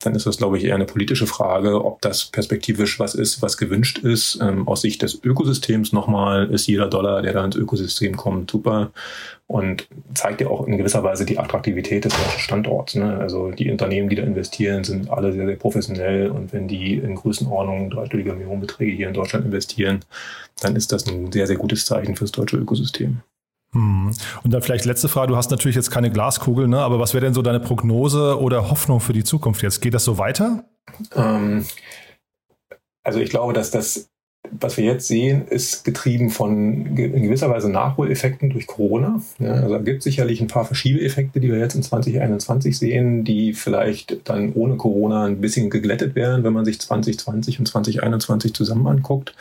dann 0.00 0.14
ist 0.14 0.26
das, 0.26 0.38
glaube 0.38 0.56
ich, 0.56 0.64
eher 0.64 0.74
eine 0.74 0.86
politische 0.86 1.26
Frage, 1.26 1.84
ob 1.84 2.00
das 2.00 2.24
perspektivisch 2.24 2.98
was 2.98 3.14
ist, 3.14 3.42
was 3.42 3.58
gewünscht 3.58 3.98
ist. 3.98 4.38
Ähm, 4.40 4.66
aus 4.66 4.80
Sicht 4.80 5.02
des 5.02 5.22
Ökosystems 5.22 5.92
nochmal 5.92 6.50
ist 6.50 6.66
jeder 6.66 6.88
Dollar, 6.88 7.22
der 7.22 7.34
da 7.34 7.44
ins 7.44 7.56
Ökosystem 7.56 8.16
kommt, 8.16 8.50
super 8.50 8.90
und 9.46 9.88
zeigt 10.14 10.40
ja 10.40 10.46
auch 10.46 10.66
in 10.66 10.78
gewisser 10.78 11.02
Weise 11.02 11.26
die 11.26 11.38
Attraktivität 11.38 12.04
des 12.04 12.14
deutschen 12.14 12.38
Standorts. 12.38 12.94
Ne? 12.94 13.18
Also 13.18 13.50
die 13.50 13.70
Unternehmen, 13.70 14.08
die 14.08 14.16
da 14.16 14.22
investieren, 14.22 14.84
sind 14.84 15.10
alle 15.10 15.32
sehr, 15.32 15.44
sehr 15.44 15.56
professionell 15.56 16.30
und 16.30 16.52
wenn 16.52 16.68
die 16.68 16.94
in 16.94 17.16
Größenordnung 17.16 17.90
dreistellige 17.90 18.32
Millionenbeträge 18.32 18.92
hier 18.92 19.08
in 19.08 19.14
Deutschland 19.14 19.44
investieren, 19.44 20.00
dann 20.60 20.76
ist 20.76 20.92
das 20.92 21.06
ein 21.08 21.32
sehr, 21.32 21.48
sehr 21.48 21.56
gutes 21.56 21.84
Zeichen 21.84 22.14
fürs 22.14 22.32
deutsche 22.32 22.58
Ökosystem. 22.58 23.22
Hm. 23.72 24.10
Und 24.42 24.50
dann 24.52 24.62
vielleicht 24.62 24.84
letzte 24.84 25.08
Frage, 25.08 25.28
du 25.28 25.36
hast 25.36 25.50
natürlich 25.50 25.76
jetzt 25.76 25.90
keine 25.90 26.10
Glaskugel, 26.10 26.66
ne? 26.66 26.80
aber 26.80 26.98
was 26.98 27.14
wäre 27.14 27.24
denn 27.24 27.34
so 27.34 27.42
deine 27.42 27.60
Prognose 27.60 28.40
oder 28.40 28.70
Hoffnung 28.70 29.00
für 29.00 29.12
die 29.12 29.24
Zukunft 29.24 29.62
jetzt? 29.62 29.80
Geht 29.80 29.94
das 29.94 30.04
so 30.04 30.18
weiter? 30.18 30.64
Ähm, 31.14 31.64
also 33.04 33.20
ich 33.20 33.30
glaube, 33.30 33.52
dass 33.52 33.70
das 33.70 34.10
was 34.50 34.76
wir 34.76 34.84
jetzt 34.84 35.06
sehen, 35.06 35.46
ist 35.48 35.84
getrieben 35.84 36.30
von 36.30 36.96
in 36.96 37.22
gewisser 37.22 37.50
Weise 37.50 37.70
Nachholeffekten 37.70 38.50
durch 38.50 38.66
Corona. 38.66 39.22
Ja, 39.38 39.52
also 39.52 39.74
da 39.74 39.78
gibt 39.78 39.98
es 39.98 40.04
sicherlich 40.04 40.40
ein 40.40 40.48
paar 40.48 40.64
Verschiebeeffekte, 40.64 41.40
die 41.40 41.50
wir 41.50 41.58
jetzt 41.58 41.74
in 41.74 41.82
2021 41.82 42.78
sehen, 42.78 43.24
die 43.24 43.52
vielleicht 43.52 44.28
dann 44.28 44.52
ohne 44.54 44.76
Corona 44.76 45.26
ein 45.26 45.40
bisschen 45.40 45.70
geglättet 45.70 46.14
werden, 46.14 46.42
wenn 46.42 46.52
man 46.52 46.64
sich 46.64 46.80
2020 46.80 47.58
und 47.60 47.66
2021 47.66 48.54
zusammen 48.54 48.86
anguckt. 48.86 49.34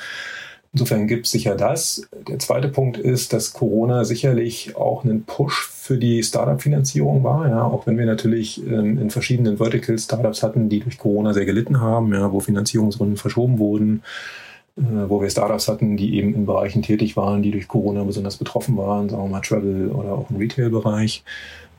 Insofern 0.71 1.07
gibt 1.07 1.25
es 1.25 1.31
sicher 1.31 1.55
das. 1.55 2.07
Der 2.27 2.37
zweite 2.37 2.67
Punkt 2.67 2.97
ist, 2.97 3.33
dass 3.33 3.53
Corona 3.53 4.05
sicherlich 4.05 4.75
auch 4.75 5.03
einen 5.03 5.23
Push 5.23 5.67
für 5.67 5.97
die 5.97 6.21
Startup-Finanzierung 6.21 7.23
war, 7.23 7.49
ja, 7.49 7.63
auch 7.63 7.87
wenn 7.87 7.97
wir 7.97 8.05
natürlich 8.05 8.63
ähm, 8.67 8.99
in 8.99 9.09
verschiedenen 9.09 9.57
Vertical-Startups 9.57 10.43
hatten, 10.43 10.69
die 10.69 10.81
durch 10.81 10.99
Corona 10.99 11.33
sehr 11.33 11.45
gelitten 11.45 11.81
haben, 11.81 12.13
ja, 12.13 12.31
wo 12.31 12.39
Finanzierungsrunden 12.39 13.17
verschoben 13.17 13.57
wurden, 13.57 14.03
äh, 14.77 14.81
wo 15.07 15.19
wir 15.21 15.29
Startups 15.31 15.67
hatten, 15.67 15.97
die 15.97 16.15
eben 16.17 16.35
in 16.35 16.45
Bereichen 16.45 16.83
tätig 16.83 17.17
waren, 17.17 17.41
die 17.41 17.49
durch 17.49 17.67
Corona 17.67 18.03
besonders 18.03 18.37
betroffen 18.37 18.77
waren, 18.77 19.09
sagen 19.09 19.23
wir 19.23 19.29
mal 19.29 19.41
Travel 19.41 19.89
oder 19.89 20.13
auch 20.13 20.29
im 20.29 20.35
Retail-Bereich. 20.35 21.23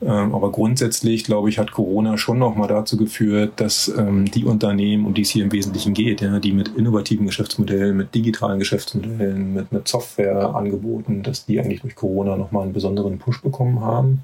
Ähm, 0.03 0.33
aber 0.33 0.51
grundsätzlich, 0.51 1.25
glaube 1.25 1.49
ich, 1.49 1.59
hat 1.59 1.71
Corona 1.71 2.17
schon 2.17 2.39
nochmal 2.39 2.67
dazu 2.67 2.97
geführt, 2.97 3.53
dass 3.57 3.87
ähm, 3.87 4.29
die 4.31 4.45
Unternehmen, 4.45 5.05
um 5.05 5.13
die 5.13 5.21
es 5.21 5.29
hier 5.29 5.43
im 5.43 5.51
Wesentlichen 5.51 5.93
geht, 5.93 6.21
ja, 6.21 6.39
die 6.39 6.53
mit 6.53 6.69
innovativen 6.69 7.27
Geschäftsmodellen, 7.27 7.95
mit 7.95 8.15
digitalen 8.15 8.57
Geschäftsmodellen, 8.57 9.53
mit, 9.53 9.71
mit 9.71 9.87
Softwareangeboten, 9.87 11.21
dass 11.21 11.45
die 11.45 11.59
eigentlich 11.59 11.81
durch 11.81 11.95
Corona 11.95 12.35
nochmal 12.35 12.63
einen 12.63 12.73
besonderen 12.73 13.19
Push 13.19 13.41
bekommen 13.41 13.81
haben. 13.81 14.23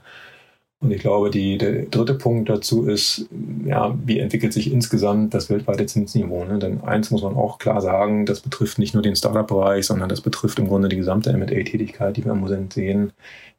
Und 0.80 0.92
ich 0.92 1.02
glaube, 1.02 1.32
die, 1.32 1.58
der 1.58 1.86
dritte 1.86 2.14
Punkt 2.14 2.50
dazu 2.50 2.86
ist, 2.86 3.28
ja, 3.66 3.98
wie 4.06 4.20
entwickelt 4.20 4.54
sich 4.54 4.72
insgesamt 4.72 5.34
das 5.34 5.50
weltweite 5.50 5.88
Zinsniveau? 5.88 6.46
Ne? 6.46 6.60
Denn 6.60 6.84
eins 6.84 7.10
muss 7.10 7.24
man 7.24 7.36
auch 7.36 7.58
klar 7.58 7.82
sagen, 7.82 8.28
das 8.28 8.42
betrifft 8.42 8.78
nicht 8.78 8.94
nur 8.94 9.02
den 9.02 9.16
Startup-Bereich, 9.16 9.88
sondern 9.88 10.08
das 10.08 10.22
betrifft 10.22 10.60
im 10.60 10.68
Grunde 10.68 10.88
die 10.88 10.98
gesamte 10.98 11.32
M&A-Tätigkeit, 11.32 12.16
die 12.16 12.26
wir 12.26 12.34
im 12.34 12.42
Moment 12.42 12.74
sehen. 12.74 13.12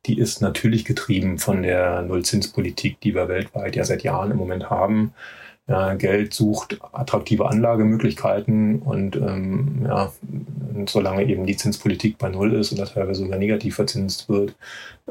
Die 0.07 0.17
ist 0.17 0.41
natürlich 0.43 0.85
getrieben 0.85 1.39
von 1.39 1.65
der 1.65 2.03
Nullzinspolitik, 2.03 3.01
die 3.01 3.17
wir 3.17 3.29
weltweit 3.29 3.75
ja 3.75 3.85
seit 3.85 4.05
Jahren 4.05 4.31
im 4.31 4.37
Moment 4.37 4.71
haben 4.71 5.13
ja, 5.69 5.95
Geld 5.95 6.33
sucht 6.33 6.79
attraktive 6.93 7.47
Anlagemöglichkeiten 7.47 8.81
und 8.81 9.17
ähm, 9.17 9.85
ja, 9.85 10.11
solange 10.87 11.27
eben 11.27 11.45
die 11.45 11.57
Zinspolitik 11.57 12.17
bei 12.17 12.31
Null 12.31 12.55
ist 12.55 12.73
oder 12.73 12.87
teilweise 12.87 13.23
sogar 13.23 13.39
negativ 13.39 13.75
verzinst 13.75 14.31
wird, 14.31 14.55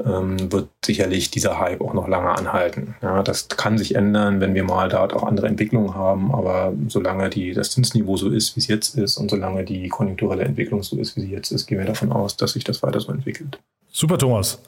ähm, 0.04 0.52
wird 0.52 0.70
sicherlich 0.84 1.30
dieser 1.30 1.60
Hype 1.60 1.82
auch 1.82 1.94
noch 1.94 2.08
lange 2.08 2.32
anhalten. 2.32 2.96
Ja, 3.04 3.22
das 3.22 3.50
kann 3.50 3.78
sich 3.78 3.94
ändern, 3.94 4.40
wenn 4.42 4.56
wir 4.56 4.64
mal 4.64 4.90
dort 4.90 5.14
auch 5.14 5.24
andere 5.24 5.48
Entwicklungen 5.48 5.94
haben, 5.94 6.34
aber 6.34 6.74
solange 6.88 7.30
die, 7.30 7.54
das 7.54 7.70
Zinsniveau 7.72 8.18
so 8.18 8.30
ist, 8.30 8.56
wie 8.56 8.60
es 8.60 8.68
jetzt 8.68 8.98
ist 8.98 9.18
und 9.18 9.30
solange 9.30 9.64
die 9.64 9.90
konjunkturelle 9.90 10.44
Entwicklung 10.44 10.82
so 10.82 10.98
ist, 10.98 11.16
wie 11.16 11.22
sie 11.22 11.32
jetzt 11.32 11.52
ist, 11.52 11.68
gehen 11.68 11.78
wir 11.78 11.86
davon 11.86 12.12
aus, 12.12 12.36
dass 12.36 12.54
sich 12.54 12.64
das 12.64 12.82
weiter 12.82 13.00
so 13.00 13.12
entwickelt. 13.12 13.60
Super, 13.92 14.18
Thomas. 14.18 14.60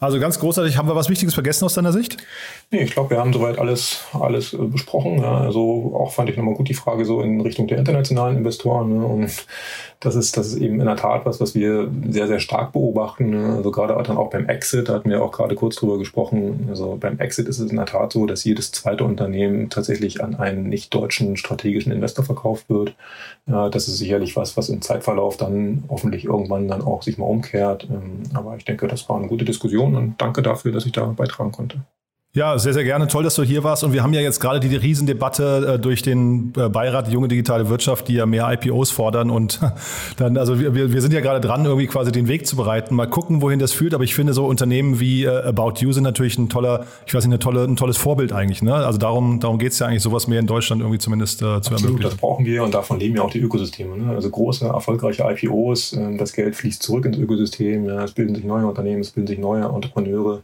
Also 0.00 0.20
ganz 0.20 0.38
großartig. 0.38 0.76
Haben 0.76 0.88
wir 0.88 0.94
was 0.94 1.08
Wichtiges 1.08 1.34
vergessen 1.34 1.64
aus 1.64 1.74
deiner 1.74 1.92
Sicht? 1.92 2.16
Nee, 2.70 2.82
ich 2.82 2.92
glaube, 2.92 3.10
wir 3.10 3.18
haben 3.18 3.32
soweit 3.32 3.58
alles, 3.58 4.04
alles 4.12 4.52
äh, 4.52 4.58
besprochen. 4.58 5.18
Ja. 5.18 5.38
Also 5.38 5.94
auch 5.98 6.12
fand 6.12 6.30
ich 6.30 6.36
nochmal 6.36 6.54
gut 6.54 6.68
die 6.68 6.74
Frage 6.74 7.04
so 7.04 7.20
in 7.20 7.40
Richtung 7.40 7.66
der 7.66 7.78
internationalen 7.78 8.36
Investoren. 8.36 8.98
Ne. 8.98 9.06
Und 9.06 9.46
das 10.00 10.14
ist, 10.14 10.36
das 10.36 10.48
ist 10.48 10.56
eben 10.56 10.78
in 10.78 10.86
der 10.86 10.96
Tat 10.96 11.26
was, 11.26 11.40
was 11.40 11.56
wir 11.56 11.90
sehr, 12.08 12.28
sehr 12.28 12.38
stark 12.38 12.72
beobachten. 12.72 13.30
Ne. 13.30 13.56
Also 13.56 13.72
gerade 13.72 14.00
dann 14.04 14.16
auch 14.16 14.30
beim 14.30 14.48
Exit, 14.48 14.88
da 14.88 14.94
hatten 14.94 15.10
wir 15.10 15.22
auch 15.22 15.32
gerade 15.32 15.56
kurz 15.56 15.76
drüber 15.76 15.98
gesprochen. 15.98 16.68
Also 16.70 16.96
beim 17.00 17.18
Exit 17.18 17.48
ist 17.48 17.58
es 17.58 17.70
in 17.70 17.76
der 17.76 17.86
Tat 17.86 18.12
so, 18.12 18.26
dass 18.26 18.44
jedes 18.44 18.70
zweite 18.70 19.02
Unternehmen 19.02 19.68
tatsächlich 19.70 20.22
an 20.22 20.36
einen 20.36 20.68
nicht-deutschen 20.68 21.36
strategischen 21.36 21.90
Investor 21.90 22.24
verkauft 22.24 22.70
wird. 22.70 22.94
Ja, 23.46 23.68
das 23.68 23.88
ist 23.88 23.98
sicherlich 23.98 24.36
was, 24.36 24.56
was 24.56 24.68
im 24.68 24.82
Zeitverlauf 24.82 25.36
dann 25.36 25.84
hoffentlich 25.88 26.26
irgendwann 26.26 26.68
dann 26.68 26.82
auch 26.82 27.02
sich 27.02 27.18
mal 27.18 27.26
umkehrt. 27.26 27.88
Ähm, 27.90 28.22
aber 28.34 28.56
ich 28.56 28.64
denke, 28.64 28.86
das 28.86 29.08
war 29.08 29.16
eine 29.16 29.26
gute 29.26 29.44
Diskussion 29.44 29.87
und 29.96 30.20
danke 30.20 30.42
dafür, 30.42 30.72
dass 30.72 30.86
ich 30.86 30.92
da 30.92 31.04
beitragen 31.06 31.52
konnte. 31.52 31.84
Ja, 32.34 32.58
sehr, 32.58 32.74
sehr 32.74 32.84
gerne. 32.84 33.08
Toll, 33.08 33.24
dass 33.24 33.36
du 33.36 33.42
hier 33.42 33.64
warst. 33.64 33.84
Und 33.84 33.94
wir 33.94 34.02
haben 34.02 34.12
ja 34.12 34.20
jetzt 34.20 34.38
gerade 34.38 34.60
die, 34.60 34.76
Riesendebatte 34.76 35.74
äh, 35.74 35.78
durch 35.78 36.02
den 36.02 36.52
äh, 36.58 36.68
Beirat 36.68 37.08
Junge 37.08 37.26
Digitale 37.26 37.70
Wirtschaft, 37.70 38.06
die 38.06 38.14
ja 38.14 38.26
mehr 38.26 38.52
IPOs 38.52 38.90
fordern. 38.90 39.30
Und 39.30 39.60
dann, 40.18 40.36
also 40.36 40.60
wir, 40.60 40.92
wir 40.92 41.00
sind 41.00 41.14
ja 41.14 41.20
gerade 41.20 41.40
dran, 41.40 41.64
irgendwie 41.64 41.86
quasi 41.86 42.12
den 42.12 42.28
Weg 42.28 42.46
zu 42.46 42.54
bereiten. 42.56 42.94
Mal 42.94 43.08
gucken, 43.08 43.40
wohin 43.40 43.58
das 43.58 43.72
führt. 43.72 43.94
Aber 43.94 44.04
ich 44.04 44.14
finde, 44.14 44.34
so 44.34 44.46
Unternehmen 44.46 45.00
wie 45.00 45.24
äh, 45.24 45.42
About 45.42 45.74
You 45.78 45.92
sind 45.92 46.04
natürlich 46.04 46.36
ein 46.36 46.50
toller, 46.50 46.84
ich 47.06 47.14
weiß 47.14 47.24
nicht, 47.24 47.32
eine 47.32 47.38
tolle, 47.38 47.64
ein 47.64 47.76
tolles 47.76 47.96
Vorbild 47.96 48.32
eigentlich. 48.34 48.60
Ne? 48.60 48.74
Also 48.74 48.98
darum, 48.98 49.40
darum 49.40 49.58
geht 49.58 49.72
es 49.72 49.78
ja 49.78 49.86
eigentlich, 49.86 50.02
sowas 50.02 50.26
mehr 50.26 50.38
in 50.38 50.46
Deutschland 50.46 50.82
irgendwie 50.82 50.98
zumindest 50.98 51.40
äh, 51.40 51.44
zu 51.44 51.54
Absolut, 51.54 51.80
ermöglichen. 51.80 52.10
Das 52.10 52.16
brauchen 52.16 52.44
wir 52.44 52.62
und 52.62 52.74
davon 52.74 53.00
leben 53.00 53.16
ja 53.16 53.22
auch 53.22 53.30
die 53.30 53.40
Ökosysteme. 53.40 53.96
Ne? 53.96 54.14
Also 54.14 54.28
große, 54.28 54.66
erfolgreiche 54.66 55.24
IPOs, 55.24 55.94
äh, 55.94 56.18
das 56.18 56.34
Geld 56.34 56.54
fließt 56.56 56.82
zurück 56.82 57.06
ins 57.06 57.16
Ökosystem. 57.16 57.86
Ja? 57.86 58.04
Es 58.04 58.12
bilden 58.12 58.34
sich 58.34 58.44
neue 58.44 58.66
Unternehmen, 58.66 59.00
es 59.00 59.12
bilden 59.12 59.28
sich 59.28 59.38
neue 59.38 59.64
Entrepreneure. 59.64 60.42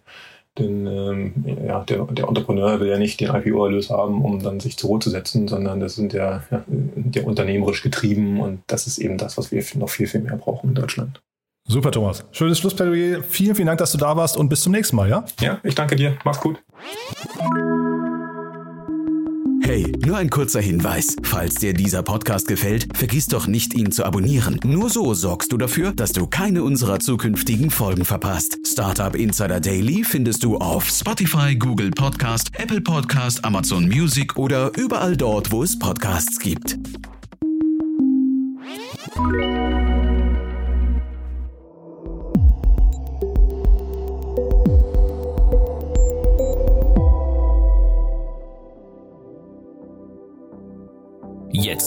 Denn 0.58 0.87
ähm, 0.87 1.44
ja, 1.66 1.80
der, 1.80 2.04
der 2.04 2.28
Entrepreneur 2.28 2.78
will 2.78 2.88
ja 2.88 2.99
nicht 2.99 3.20
den 3.20 3.34
IPO-Erlös 3.34 3.90
haben, 3.90 4.25
um 4.25 4.40
dann 4.40 4.61
sich 4.61 4.76
zur 4.76 4.90
Ruhe 4.90 5.00
zu 5.00 5.11
setzen, 5.11 5.49
sondern 5.49 5.80
das 5.80 5.96
sind 5.96 6.12
ja, 6.12 6.44
ja 6.50 6.64
der 6.68 7.26
unternehmerisch 7.26 7.82
getrieben 7.82 8.40
und 8.40 8.61
das 8.68 8.87
ist 8.87 8.99
eben 8.99 9.18
das, 9.18 9.37
was 9.37 9.50
wir 9.50 9.64
noch 9.75 9.88
viel, 9.88 10.06
viel 10.06 10.20
mehr 10.20 10.37
brauchen 10.37 10.70
in 10.70 10.75
Deutschland. 10.75 11.20
Super, 11.66 11.90
Thomas. 11.90 12.25
Schönes 12.30 12.58
Schlussplädoyer. 12.58 13.23
Vielen, 13.23 13.54
vielen 13.54 13.66
Dank, 13.66 13.78
dass 13.78 13.90
du 13.92 13.99
da 13.99 14.16
warst 14.16 14.37
und 14.37 14.49
bis 14.49 14.61
zum 14.61 14.73
nächsten 14.73 14.96
Mal, 14.96 15.08
ja? 15.08 15.25
Ja, 15.40 15.61
ich 15.64 15.75
danke 15.75 15.96
dir. 15.96 16.18
Mach's 16.25 16.40
gut. 16.40 16.62
Hey, 19.64 19.90
nur 20.04 20.18
ein 20.18 20.28
kurzer 20.28 20.61
Hinweis. 20.61 21.16
Falls 21.23 21.54
dir 21.54 21.73
dieser 21.73 22.02
Podcast 22.02 22.47
gefällt, 22.49 22.87
vergiss 22.94 23.28
doch 23.28 23.47
nicht, 23.47 23.73
ihn 23.73 23.90
zu 23.90 24.04
abonnieren. 24.04 24.61
Nur 24.62 24.90
so 24.90 25.14
sorgst 25.14 25.52
du 25.52 25.56
dafür, 25.56 25.92
dass 25.92 26.12
du 26.12 26.26
keine 26.26 26.62
unserer 26.62 27.00
zukünftigen 27.00 27.71
Folgen 27.71 28.04
verpasst. 28.04 28.59
Startup 28.66 29.16
Insider 29.16 29.61
Daily 29.61 30.04
findest 30.04 30.44
du 30.44 30.59
auf 30.59 30.90
Spotify, 30.90 31.56
Google 31.56 31.90
Podcast, 31.92 32.50
Apple 32.59 32.83
Podcast, 32.83 33.42
Amazon 33.42 33.88
Music 33.88 34.37
oder 34.37 34.71
überall 34.76 35.16
dort, 35.16 35.50
wo 35.50 35.62
es 35.62 35.78
Podcasts 35.78 36.38
gibt. 36.38 36.76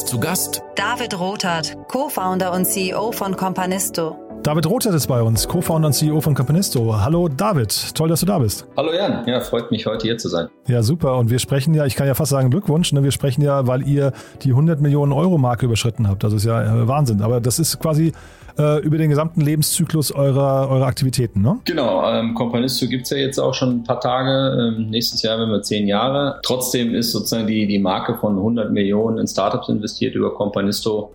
Zu 0.08 0.20
Gast 0.22 0.64
David 0.76 1.20
Rothart, 1.20 1.78
Co-Founder 1.90 2.54
und 2.54 2.66
CEO 2.66 3.12
von 3.12 3.36
Companisto. 3.36 4.27
David 4.48 4.66
Rothart 4.66 4.96
ist 4.96 5.08
bei 5.08 5.22
uns, 5.22 5.46
Co-Founder 5.46 5.88
und 5.88 5.94
CEO 5.94 6.22
von 6.22 6.34
Companisto. 6.34 7.02
Hallo 7.02 7.28
David, 7.28 7.94
toll, 7.94 8.08
dass 8.08 8.22
du 8.22 8.26
da 8.26 8.40
bist. 8.40 8.66
Hallo 8.78 8.94
Jan, 8.94 9.28
ja, 9.28 9.42
freut 9.42 9.72
mich 9.72 9.86
heute 9.86 10.08
hier 10.08 10.18
zu 10.18 10.30
sein. 10.30 10.48
Ja, 10.70 10.84
super. 10.84 11.18
Und 11.18 11.30
wir 11.30 11.40
sprechen 11.40 11.74
ja, 11.74 11.86
ich 11.86 11.98
kann 11.98 12.08
ja 12.08 12.14
fast 12.14 12.32
sagen 12.32 12.50
Glückwunsch, 12.50 12.94
ne? 12.94 13.04
wir 13.04 13.12
sprechen 13.12 13.42
ja, 13.42 13.68
weil 13.68 13.86
ihr 13.86 14.14
die 14.44 14.52
100 14.52 14.80
Millionen 14.80 15.12
Euro 15.12 15.38
Marke 15.38 15.66
überschritten 15.66 16.08
habt. 16.08 16.24
Das 16.24 16.32
ist 16.32 16.46
ja 16.46 16.64
äh, 16.64 16.88
Wahnsinn. 16.88 17.22
Aber 17.22 17.42
das 17.42 17.60
ist 17.60 17.82
quasi 17.82 18.14
äh, 18.58 18.80
über 18.84 18.98
den 18.98 19.10
gesamten 19.10 19.42
Lebenszyklus 19.42 20.14
eurer, 20.14 20.70
eurer 20.70 20.86
Aktivitäten, 20.86 21.42
ne? 21.42 21.60
Genau, 21.66 22.10
ähm, 22.10 22.34
Companisto 22.34 22.88
gibt 22.88 23.04
es 23.04 23.10
ja 23.10 23.18
jetzt 23.18 23.40
auch 23.40 23.54
schon 23.54 23.82
ein 23.82 23.84
paar 23.84 24.00
Tage. 24.00 24.78
Ähm, 24.78 24.90
nächstes 24.90 25.24
Jahr 25.24 25.40
werden 25.40 25.52
wir 25.52 25.62
zehn 25.62 25.88
Jahre. 25.88 26.40
Trotzdem 26.44 26.96
ist 26.96 27.12
sozusagen 27.12 27.48
die, 27.48 27.68
die 27.68 27.80
Marke 27.80 28.16
von 28.16 28.38
100 28.38 28.72
Millionen 28.72 29.18
in 29.18 29.28
Startups 29.28 29.68
investiert 29.68 30.16
über 30.16 30.34
Companisto 30.34 31.12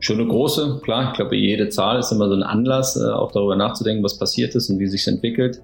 schon 0.00 0.20
eine 0.20 0.28
große. 0.28 0.80
Klar, 0.82 1.10
ich 1.10 1.16
glaube, 1.16 1.36
jede 1.36 1.68
Zahl 1.68 1.98
ist 1.98 2.12
immer 2.12 2.28
so 2.28 2.34
ein 2.34 2.42
Anlass, 2.42 2.96
äh, 2.96 3.10
auch 3.10 3.32
darüber 3.32 3.56
nachzudenken, 3.56 4.04
was 4.04 4.18
passiert 4.18 4.54
ist 4.54 4.70
und 4.70 4.78
wie 4.78 4.86
sich 4.86 5.06
entwickelt. 5.06 5.62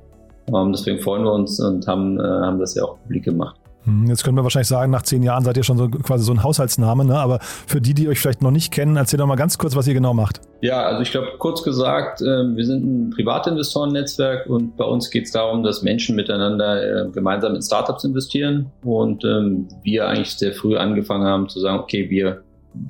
Ähm, 0.52 0.72
deswegen 0.72 0.98
freuen 0.98 1.24
wir 1.24 1.32
uns 1.32 1.60
und 1.60 1.86
haben, 1.86 2.18
äh, 2.18 2.22
haben 2.22 2.58
das 2.58 2.74
ja 2.74 2.84
auch 2.84 2.98
publik 3.02 3.24
gemacht. 3.24 3.56
Hm, 3.84 4.06
jetzt 4.06 4.22
können 4.22 4.36
wir 4.36 4.44
wahrscheinlich 4.44 4.68
sagen, 4.68 4.92
nach 4.92 5.02
zehn 5.02 5.22
Jahren 5.22 5.42
seid 5.42 5.56
ihr 5.56 5.64
schon 5.64 5.76
so 5.76 5.88
quasi 5.88 6.24
so 6.24 6.32
ein 6.32 6.42
Haushaltsname, 6.42 7.04
ne? 7.04 7.18
aber 7.18 7.40
für 7.40 7.80
die, 7.80 7.94
die 7.94 8.08
euch 8.08 8.20
vielleicht 8.20 8.42
noch 8.42 8.52
nicht 8.52 8.72
kennen, 8.72 8.96
erzähl 8.96 9.18
doch 9.18 9.26
mal 9.26 9.36
ganz 9.36 9.58
kurz, 9.58 9.74
was 9.74 9.88
ihr 9.88 9.94
genau 9.94 10.14
macht. 10.14 10.40
Ja, 10.60 10.82
also 10.82 11.02
ich 11.02 11.10
glaube, 11.10 11.28
kurz 11.38 11.64
gesagt, 11.64 12.22
ähm, 12.22 12.56
wir 12.56 12.64
sind 12.64 12.84
ein 12.84 13.10
Privatinvestorennetzwerk 13.10 14.46
und 14.46 14.76
bei 14.76 14.84
uns 14.84 15.10
geht 15.10 15.24
es 15.24 15.32
darum, 15.32 15.64
dass 15.64 15.82
Menschen 15.82 16.14
miteinander 16.14 17.06
äh, 17.06 17.10
gemeinsam 17.10 17.56
in 17.56 17.62
Startups 17.62 18.04
investieren 18.04 18.70
und 18.84 19.24
ähm, 19.24 19.66
wir 19.82 20.06
eigentlich 20.06 20.36
sehr 20.36 20.52
früh 20.52 20.76
angefangen 20.76 21.24
haben 21.24 21.48
zu 21.48 21.58
sagen, 21.58 21.80
okay, 21.80 22.08
wir 22.08 22.42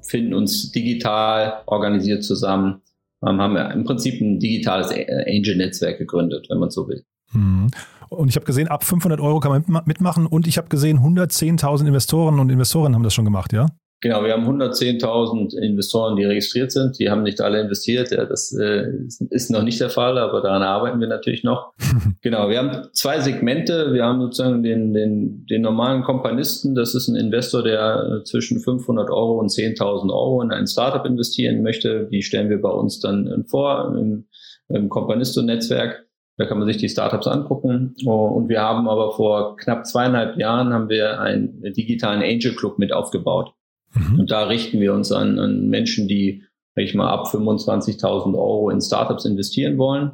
finden 0.03 0.35
uns 0.35 0.73
digital 0.73 1.63
organisiert 1.67 2.25
zusammen, 2.25 2.83
ähm, 3.27 3.41
haben 3.41 3.57
im 3.57 3.85
Prinzip 3.85 4.21
ein 4.21 4.39
digitales 4.39 4.91
Angel-Netzwerk 4.91 5.99
gegründet, 5.99 6.47
wenn 6.51 6.59
man 6.59 6.71
so 6.71 6.89
will. 6.89 7.05
Mhm. 7.33 7.69
Und 8.09 8.29
ich 8.29 8.37
habe 8.37 8.45
gesehen, 8.45 8.69
ab 8.69 8.85
500 8.85 9.21
Euro 9.21 9.41
kann 9.41 9.63
man 9.67 9.83
mitmachen 9.87 10.27
und 10.27 10.47
ich 10.47 10.59
habe 10.59 10.69
gesehen, 10.69 10.99
110.000 10.99 11.87
Investoren 11.87 12.39
und 12.41 12.51
Investorinnen 12.51 12.95
haben 12.95 13.03
das 13.03 13.15
schon 13.15 13.25
gemacht, 13.25 13.53
ja? 13.53 13.67
Genau, 14.03 14.25
wir 14.25 14.33
haben 14.33 14.45
110.000 14.45 15.57
Investoren, 15.57 16.17
die 16.17 16.25
registriert 16.25 16.73
sind. 16.73 16.99
Die 16.99 17.09
haben 17.09 17.23
nicht 17.23 17.41
alle 17.41 17.61
investiert. 17.61 18.11
Ja, 18.11 18.25
das 18.25 18.53
äh, 18.53 18.89
ist 19.31 19.49
noch 19.53 19.63
nicht 19.63 19.81
der 19.81 19.91
Fall, 19.91 20.19
aber 20.19 20.41
daran 20.41 20.63
arbeiten 20.63 20.99
wir 20.99 21.07
natürlich 21.07 21.45
noch. 21.45 21.73
genau, 22.21 22.49
wir 22.49 22.59
haben 22.59 22.89
zwei 22.95 23.21
Segmente. 23.21 23.93
Wir 23.93 24.05
haben 24.05 24.21
sozusagen 24.21 24.65
den, 24.65 24.93
den, 24.93 25.47
den 25.47 25.63
normalen 25.63 26.03
Kompanisten. 26.03 26.75
Das 26.75 26.97
ist 26.97 27.07
ein 27.07 27.15
Investor, 27.15 27.63
der 27.63 28.23
äh, 28.23 28.25
zwischen 28.25 28.59
500 28.59 29.09
Euro 29.09 29.39
und 29.39 29.53
10.000 29.53 30.13
Euro 30.13 30.43
in 30.43 30.51
ein 30.51 30.67
Startup 30.67 31.07
investieren 31.07 31.63
möchte. 31.63 32.09
Die 32.11 32.23
stellen 32.23 32.51
wir 32.51 32.61
bei 32.61 32.71
uns 32.71 32.99
dann 32.99 33.45
vor 33.47 33.97
im, 33.97 34.27
im 34.69 34.89
Kompanisto-Netzwerk. 34.89 36.09
Da 36.39 36.47
kann 36.47 36.59
man 36.59 36.67
sich 36.67 36.79
die 36.79 36.89
Startups 36.89 37.29
angucken. 37.29 37.95
Und 38.05 38.49
wir 38.49 38.63
haben 38.63 38.89
aber 38.89 39.13
vor 39.13 39.57
knapp 39.59 39.87
zweieinhalb 39.87 40.39
Jahren 40.39 40.73
haben 40.73 40.89
wir 40.89 41.21
einen 41.21 41.63
digitalen 41.73 42.21
Angel 42.21 42.57
Club 42.57 42.81
mit 42.81 42.93
aufgebaut. 42.93 43.53
Mhm. 43.95 44.21
Und 44.21 44.31
da 44.31 44.45
richten 44.45 44.81
wir 44.81 44.95
uns 44.95 45.13
an, 45.13 45.39
an 45.39 45.69
Menschen, 45.69 46.09
die, 46.09 46.45
sag 46.75 46.85
ich 46.85 46.95
mal, 46.95 47.11
ab 47.11 47.27
25.000 47.27 48.35
Euro 48.35 48.71
in 48.71 48.81
Startups 48.81 49.25
investieren 49.25 49.79
wollen. 49.79 50.13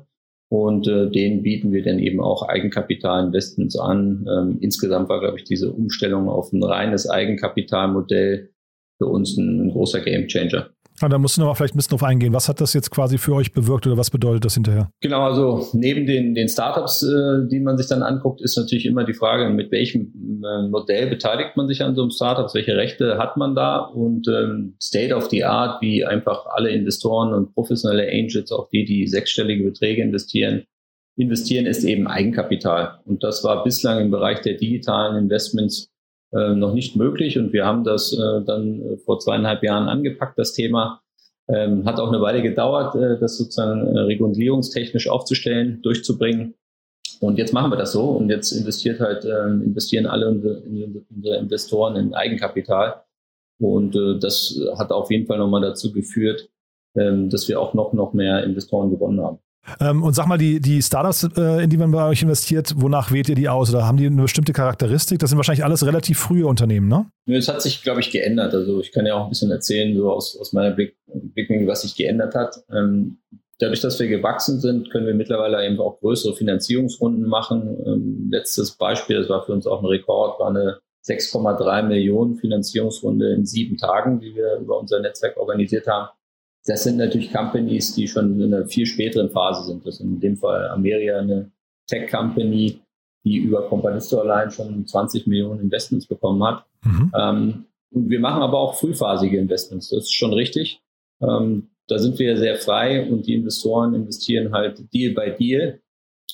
Und 0.50 0.88
äh, 0.88 1.10
denen 1.10 1.42
bieten 1.42 1.72
wir 1.72 1.82
dann 1.82 1.98
eben 1.98 2.20
auch 2.20 2.48
Eigenkapitalinvestments 2.48 3.78
an. 3.78 4.26
Ähm, 4.30 4.58
insgesamt 4.60 5.10
war, 5.10 5.20
glaube 5.20 5.36
ich, 5.36 5.44
diese 5.44 5.70
Umstellung 5.70 6.28
auf 6.28 6.52
ein 6.52 6.62
reines 6.62 7.08
Eigenkapitalmodell 7.08 8.50
für 8.96 9.06
uns 9.06 9.36
ein, 9.36 9.66
ein 9.66 9.70
großer 9.70 10.00
Gamechanger. 10.00 10.70
Ah, 11.00 11.08
da 11.08 11.18
musst 11.18 11.36
du 11.36 11.40
noch 11.40 11.48
mal 11.48 11.54
vielleicht 11.54 11.74
ein 11.74 11.78
bisschen 11.78 11.90
drauf 11.90 12.02
eingehen. 12.02 12.32
Was 12.32 12.48
hat 12.48 12.60
das 12.60 12.72
jetzt 12.74 12.90
quasi 12.90 13.18
für 13.18 13.34
euch 13.34 13.52
bewirkt 13.52 13.86
oder 13.86 13.96
was 13.96 14.10
bedeutet 14.10 14.44
das 14.44 14.54
hinterher? 14.54 14.90
Genau, 15.00 15.22
also 15.22 15.68
neben 15.72 16.06
den, 16.06 16.34
den 16.34 16.48
Startups, 16.48 17.02
äh, 17.02 17.48
die 17.48 17.60
man 17.60 17.78
sich 17.78 17.86
dann 17.86 18.02
anguckt, 18.02 18.40
ist 18.40 18.56
natürlich 18.56 18.86
immer 18.86 19.04
die 19.04 19.14
Frage, 19.14 19.48
mit 19.50 19.70
welchem 19.70 20.42
äh, 20.44 20.68
Modell 20.68 21.08
beteiligt 21.08 21.56
man 21.56 21.68
sich 21.68 21.82
an 21.82 21.94
so 21.94 22.02
einem 22.02 22.10
Startup, 22.10 22.52
welche 22.52 22.76
Rechte 22.76 23.18
hat 23.18 23.36
man 23.36 23.54
da 23.54 23.78
und 23.78 24.26
ähm, 24.28 24.74
State 24.82 25.14
of 25.14 25.28
the 25.30 25.44
Art, 25.44 25.80
wie 25.80 26.04
einfach 26.04 26.46
alle 26.46 26.70
Investoren 26.70 27.32
und 27.32 27.54
professionelle 27.54 28.08
Angels, 28.10 28.50
auch 28.50 28.68
die, 28.70 28.84
die 28.84 29.06
sechsstellige 29.06 29.64
Beträge 29.64 30.02
investieren, 30.02 30.64
investieren, 31.16 31.66
ist 31.66 31.84
eben 31.84 32.06
Eigenkapital. 32.06 33.00
Und 33.04 33.22
das 33.22 33.44
war 33.44 33.64
bislang 33.64 34.00
im 34.00 34.10
Bereich 34.10 34.40
der 34.40 34.54
digitalen 34.54 35.16
Investments 35.16 35.90
äh, 36.32 36.54
noch 36.54 36.74
nicht 36.74 36.96
möglich. 36.96 37.38
Und 37.38 37.52
wir 37.52 37.64
haben 37.64 37.84
das 37.84 38.12
äh, 38.12 38.42
dann 38.44 38.82
äh, 38.82 38.96
vor 38.98 39.18
zweieinhalb 39.18 39.62
Jahren 39.62 39.88
angepackt, 39.88 40.38
das 40.38 40.52
Thema. 40.52 41.00
Ähm, 41.50 41.86
hat 41.86 41.98
auch 41.98 42.08
eine 42.08 42.20
Weile 42.20 42.42
gedauert, 42.42 42.94
äh, 42.94 43.18
das 43.18 43.38
sozusagen 43.38 43.86
äh, 43.86 44.00
regulierungstechnisch 44.00 45.08
aufzustellen, 45.08 45.80
durchzubringen. 45.82 46.54
Und 47.20 47.38
jetzt 47.38 47.52
machen 47.52 47.72
wir 47.72 47.76
das 47.76 47.92
so 47.92 48.10
und 48.10 48.28
jetzt 48.28 48.52
investiert 48.52 49.00
halt, 49.00 49.24
ähm, 49.24 49.62
investieren 49.62 50.06
alle 50.06 50.28
unsere, 50.28 50.62
Investoren 51.38 51.96
in 51.96 52.14
Eigenkapital. 52.14 53.02
Und 53.58 53.96
äh, 53.96 54.18
das 54.20 54.60
hat 54.76 54.92
auf 54.92 55.10
jeden 55.10 55.26
Fall 55.26 55.38
nochmal 55.38 55.62
dazu 55.62 55.92
geführt, 55.92 56.48
ähm, 56.96 57.30
dass 57.30 57.48
wir 57.48 57.60
auch 57.60 57.74
noch, 57.74 57.92
noch 57.92 58.12
mehr 58.12 58.44
Investoren 58.44 58.90
gewonnen 58.90 59.20
haben. 59.20 59.38
Ähm, 59.80 60.02
und 60.02 60.14
sag 60.14 60.26
mal, 60.26 60.38
die, 60.38 60.60
die 60.60 60.82
Startups, 60.82 61.28
äh, 61.36 61.62
in 61.62 61.70
die 61.70 61.76
man 61.76 61.90
bei 61.90 62.06
euch 62.08 62.22
investiert, 62.22 62.72
wonach 62.76 63.12
wählt 63.12 63.28
ihr 63.28 63.34
die 63.34 63.48
aus? 63.48 63.70
Oder 63.70 63.86
haben 63.86 63.96
die 63.96 64.06
eine 64.06 64.22
bestimmte 64.22 64.52
Charakteristik? 64.52 65.18
Das 65.18 65.30
sind 65.30 65.36
wahrscheinlich 65.36 65.64
alles 65.64 65.84
relativ 65.84 66.18
frühe 66.18 66.46
Unternehmen, 66.46 66.88
ne? 66.88 67.10
Es 67.26 67.48
hat 67.48 67.60
sich, 67.60 67.82
glaube 67.82 68.00
ich, 68.00 68.10
geändert. 68.10 68.54
Also 68.54 68.80
ich 68.80 68.92
kann 68.92 69.06
ja 69.06 69.14
auch 69.14 69.24
ein 69.24 69.28
bisschen 69.28 69.50
erzählen, 69.50 69.96
so 69.96 70.10
aus, 70.10 70.38
aus 70.40 70.52
meiner 70.52 70.74
Blick, 70.74 70.96
Blickwinkel, 71.06 71.66
was 71.68 71.82
sich 71.82 71.96
geändert 71.96 72.34
hat. 72.34 72.64
Ähm, 72.72 73.18
dadurch, 73.58 73.80
dass 73.80 73.98
wir 73.98 74.08
gewachsen 74.08 74.60
sind, 74.60 74.90
können 74.90 75.06
wir 75.06 75.14
mittlerweile 75.14 75.64
eben 75.66 75.78
auch 75.80 76.00
größere 76.00 76.34
Finanzierungsrunden 76.34 77.28
machen. 77.28 77.76
Ähm, 77.86 78.28
letztes 78.30 78.76
Beispiel, 78.76 79.16
das 79.18 79.28
war 79.28 79.44
für 79.44 79.52
uns 79.52 79.66
auch 79.66 79.80
ein 79.80 79.86
Rekord, 79.86 80.40
war 80.40 80.48
eine 80.48 80.78
6,3 81.06 81.82
Millionen 81.82 82.36
Finanzierungsrunde 82.36 83.32
in 83.32 83.46
sieben 83.46 83.76
Tagen, 83.76 84.20
die 84.20 84.34
wir 84.34 84.58
über 84.60 84.78
unser 84.78 85.00
Netzwerk 85.00 85.36
organisiert 85.36 85.86
haben. 85.86 86.08
Das 86.66 86.84
sind 86.84 86.98
natürlich 86.98 87.32
Companies, 87.32 87.94
die 87.94 88.08
schon 88.08 88.40
in 88.40 88.52
einer 88.52 88.66
viel 88.66 88.86
späteren 88.86 89.30
Phase 89.30 89.64
sind. 89.64 89.86
Das 89.86 89.94
ist 89.94 90.00
in 90.00 90.20
dem 90.20 90.36
Fall 90.36 90.68
Ameria 90.68 91.18
eine 91.18 91.50
Tech-Company, 91.86 92.80
die 93.24 93.36
über 93.36 93.68
Companisto 93.68 94.20
allein 94.20 94.50
schon 94.50 94.86
20 94.86 95.26
Millionen 95.26 95.60
Investments 95.60 96.06
bekommen 96.06 96.44
hat. 96.44 96.64
Mhm. 96.84 97.12
Ähm, 97.18 97.64
und 97.90 98.10
wir 98.10 98.20
machen 98.20 98.42
aber 98.42 98.58
auch 98.58 98.74
frühphasige 98.74 99.38
Investments. 99.38 99.88
Das 99.88 100.04
ist 100.04 100.14
schon 100.14 100.32
richtig. 100.32 100.82
Ähm, 101.22 101.68
da 101.88 101.98
sind 101.98 102.18
wir 102.18 102.36
sehr 102.36 102.56
frei 102.56 103.08
und 103.10 103.26
die 103.26 103.34
Investoren 103.34 103.94
investieren 103.94 104.52
halt 104.52 104.92
Deal 104.92 105.14
by 105.14 105.34
Deal. 105.38 105.80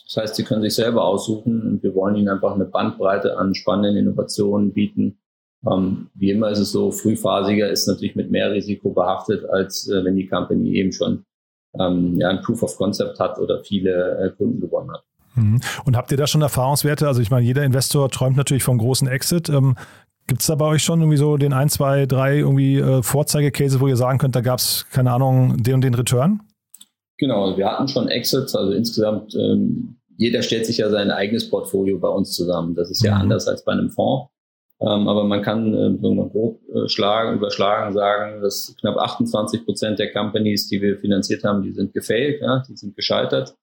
Das 0.07 0.17
heißt, 0.17 0.35
sie 0.35 0.45
können 0.45 0.63
sich 0.63 0.75
selber 0.75 1.05
aussuchen 1.05 1.63
und 1.63 1.83
wir 1.83 1.95
wollen 1.95 2.17
ihnen 2.17 2.29
einfach 2.29 2.55
eine 2.55 2.65
Bandbreite 2.65 3.39
an 3.39 3.55
spannenden 3.55 3.97
Innovationen 3.97 4.73
bieten, 4.73 5.19
ähm, 5.71 6.09
wie 6.15 6.31
immer 6.31 6.51
ist 6.51 6.59
es 6.59 6.73
so, 6.73 6.91
frühphasiger 6.91 7.71
ist 7.71 7.87
natürlich 7.87 8.17
mit 8.17 8.31
mehr 8.31 8.53
Risiko 8.53 8.91
behaftet, 8.91 9.45
als 9.49 9.89
äh, 9.89 10.05
wenn 10.05 10.17
die 10.17 10.27
Company 10.27 10.77
eben 10.77 10.93
schon 10.93 11.25
ähm, 11.79 12.17
ja, 12.19 12.29
ein 12.29 12.43
Proof 12.43 12.63
of 12.63 12.77
Concept 12.77 13.19
hat 13.19 13.39
oder 13.39 13.63
viele 13.65 14.19
äh, 14.19 14.31
Kunden 14.37 14.61
gewonnen 14.61 14.91
hat. 14.93 15.05
Mhm. 15.35 15.61
Und 15.85 15.97
habt 15.97 16.11
ihr 16.11 16.17
da 16.17 16.27
schon 16.27 16.43
Erfahrungswerte? 16.43 17.07
Also 17.07 17.21
ich 17.21 17.31
meine, 17.31 17.47
jeder 17.47 17.65
Investor 17.65 18.11
träumt 18.11 18.37
natürlich 18.37 18.63
vom 18.63 18.79
großen 18.79 19.09
Exit. 19.09 19.49
Ähm, 19.49 19.77
Gibt 20.27 20.41
es 20.41 20.47
da 20.47 20.55
bei 20.55 20.67
euch 20.67 20.83
schon 20.83 21.01
irgendwie 21.01 21.19
so 21.19 21.37
den 21.37 21.53
ein, 21.53 21.69
zwei, 21.69 22.07
drei 22.07 22.39
irgendwie 22.39 22.79
äh, 22.79 23.03
Vorzeigecases, 23.03 23.81
wo 23.81 23.89
ihr 23.89 23.97
sagen 23.97 24.19
könnt, 24.19 24.35
da 24.35 24.41
gab 24.41 24.59
es, 24.59 24.87
keine 24.91 25.13
Ahnung, 25.13 25.63
den 25.63 25.75
und 25.75 25.85
den 25.85 25.95
Return? 25.95 26.41
Genau, 27.19 27.57
wir 27.57 27.71
hatten 27.71 27.89
schon 27.89 28.09
Exits, 28.09 28.55
also 28.55 28.73
insgesamt, 28.73 29.35
ähm, 29.35 29.97
jeder 30.17 30.43
stellt 30.43 30.65
sich 30.67 30.79
ja 30.79 30.89
sein 30.89 31.11
eigenes 31.11 31.51
Portfolio 31.51 31.99
bei 31.99 32.09
uns 32.09 32.33
zusammen. 32.33 32.75
Das 32.75 32.91
ist 32.91 33.03
ja 33.03 33.15
mhm. 33.15 33.23
anders 33.23 33.49
als 33.49 33.65
bei 33.65 33.73
einem 33.73 33.91
Fonds. 33.91 34.31
Ähm, 34.81 35.09
aber 35.09 35.25
man 35.25 35.43
kann 35.43 35.73
äh, 35.73 35.97
grob 35.99 36.61
äh, 36.69 36.89
schlagen, 36.89 37.37
überschlagen 37.37 37.95
sagen, 37.95 38.43
dass 38.43 38.75
knapp 38.81 38.97
28 38.97 39.65
Prozent 39.65 39.99
der 39.99 40.13
Companies, 40.13 40.69
die 40.69 40.83
wir 40.83 40.99
finanziert 40.99 41.45
haben, 41.45 41.63
die 41.63 41.73
sind 41.73 41.95
gefailt, 41.95 42.41
ja, 42.41 42.63
die 42.69 42.77
sind 42.77 42.97
gescheitert. 42.97 43.55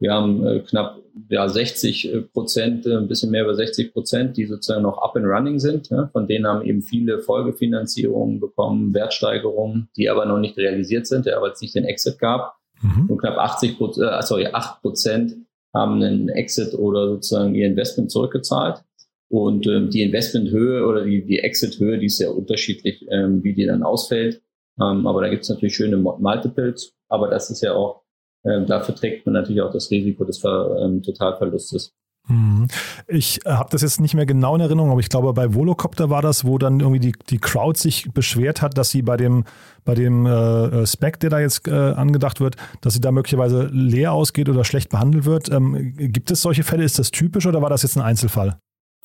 Wir 0.00 0.12
haben 0.12 0.46
äh, 0.46 0.60
knapp 0.60 1.00
ja, 1.28 1.48
60 1.48 2.12
äh, 2.12 2.20
Prozent, 2.20 2.86
äh, 2.86 2.96
ein 2.96 3.08
bisschen 3.08 3.30
mehr 3.30 3.42
über 3.42 3.54
60 3.54 3.92
Prozent, 3.92 4.36
die 4.36 4.46
sozusagen 4.46 4.82
noch 4.82 4.98
up 4.98 5.16
and 5.16 5.26
running 5.26 5.58
sind. 5.58 5.88
Ja. 5.90 6.08
Von 6.12 6.28
denen 6.28 6.46
haben 6.46 6.64
eben 6.64 6.82
viele 6.82 7.18
Folgefinanzierungen 7.18 8.38
bekommen, 8.38 8.94
Wertsteigerungen, 8.94 9.88
die 9.96 10.08
aber 10.08 10.26
noch 10.26 10.38
nicht 10.38 10.56
realisiert 10.56 11.06
sind, 11.06 11.26
ja, 11.26 11.40
weil 11.40 11.50
es 11.50 11.60
nicht 11.60 11.74
den 11.74 11.84
Exit 11.84 12.18
gab. 12.18 12.56
Mhm. 12.80 13.10
Und 13.10 13.18
knapp 13.18 13.38
80 13.38 13.76
Prozent, 13.76 14.08
äh, 14.08 14.22
sorry, 14.22 14.46
8 14.46 14.82
Prozent 14.82 15.34
haben 15.74 16.02
einen 16.02 16.28
Exit 16.28 16.74
oder 16.74 17.08
sozusagen 17.08 17.54
ihr 17.54 17.66
Investment 17.66 18.10
zurückgezahlt. 18.10 18.84
Und 19.30 19.66
ähm, 19.66 19.90
die 19.90 20.02
Investmenthöhe 20.02 20.86
oder 20.86 21.04
die, 21.04 21.24
die 21.24 21.40
Exit-Höhe, 21.40 21.98
die 21.98 22.06
ist 22.06 22.16
sehr 22.16 22.34
unterschiedlich, 22.34 23.04
ähm, 23.10 23.44
wie 23.44 23.52
die 23.54 23.66
dann 23.66 23.82
ausfällt. 23.82 24.42
Ähm, 24.80 25.06
aber 25.06 25.20
da 25.20 25.28
gibt 25.28 25.42
es 25.42 25.48
natürlich 25.48 25.76
schöne 25.76 25.96
Multiples. 25.96 26.94
Aber 27.08 27.28
das 27.28 27.50
ist 27.50 27.62
ja 27.62 27.74
auch, 27.74 28.02
ähm, 28.44 28.66
dafür 28.66 28.94
trägt 28.94 29.26
man 29.26 29.34
natürlich 29.34 29.60
auch 29.60 29.72
das 29.72 29.90
Risiko 29.90 30.24
des 30.24 30.38
Ver, 30.38 30.78
ähm, 30.82 31.02
Totalverlustes. 31.02 31.94
Mhm. 32.28 32.68
Ich 33.06 33.44
äh, 33.46 33.50
habe 33.50 33.70
das 33.70 33.82
jetzt 33.82 34.00
nicht 34.00 34.14
mehr 34.14 34.26
genau 34.26 34.54
in 34.54 34.60
Erinnerung, 34.60 34.90
aber 34.90 35.00
ich 35.00 35.08
glaube, 35.08 35.32
bei 35.32 35.54
Volocopter 35.54 36.10
war 36.10 36.22
das, 36.22 36.44
wo 36.44 36.58
dann 36.58 36.80
irgendwie 36.80 37.00
die, 37.00 37.12
die 37.30 37.38
Crowd 37.38 37.78
sich 37.78 38.10
beschwert 38.12 38.62
hat, 38.62 38.76
dass 38.76 38.90
sie 38.90 39.02
bei 39.02 39.16
dem, 39.16 39.44
bei 39.84 39.94
dem 39.94 40.26
äh, 40.26 40.30
äh 40.30 40.86
Spec, 40.86 41.20
der 41.20 41.30
da 41.30 41.40
jetzt 41.40 41.66
äh, 41.66 41.72
angedacht 41.72 42.40
wird, 42.40 42.56
dass 42.82 42.94
sie 42.94 43.00
da 43.00 43.12
möglicherweise 43.12 43.68
leer 43.72 44.12
ausgeht 44.12 44.48
oder 44.48 44.64
schlecht 44.64 44.90
behandelt 44.90 45.24
wird. 45.24 45.50
Ähm, 45.50 45.94
gibt 45.96 46.30
es 46.30 46.42
solche 46.42 46.64
Fälle? 46.64 46.84
Ist 46.84 46.98
das 46.98 47.10
typisch 47.10 47.46
oder 47.46 47.62
war 47.62 47.70
das 47.70 47.82
jetzt 47.82 47.96
ein 47.96 48.02
Einzelfall? 48.02 48.58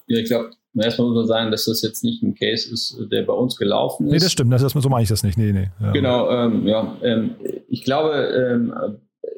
Ja, 0.07 0.19
ich 0.19 0.25
glaube, 0.25 0.51
erstmal 0.77 1.07
muss 1.07 1.17
man 1.17 1.27
sagen, 1.27 1.51
dass 1.51 1.65
das 1.65 1.81
jetzt 1.81 2.03
nicht 2.03 2.23
ein 2.23 2.35
Case 2.35 2.71
ist, 2.71 2.97
der 3.11 3.23
bei 3.23 3.33
uns 3.33 3.55
gelaufen 3.55 4.07
ist. 4.07 4.11
Nee, 4.11 4.19
das 4.19 4.31
stimmt, 4.31 4.51
das 4.51 4.61
ist, 4.61 4.73
so 4.73 4.89
meine 4.89 5.03
ich 5.03 5.09
das 5.09 5.23
nicht. 5.23 5.37
Nee, 5.37 5.51
nee. 5.51 5.69
Ja. 5.81 5.91
Genau, 5.91 6.29
ähm, 6.29 6.67
ja. 6.67 6.97
Ähm, 7.01 7.35
ich 7.69 7.83
glaube, 7.83 8.13
ähm, 8.13 8.73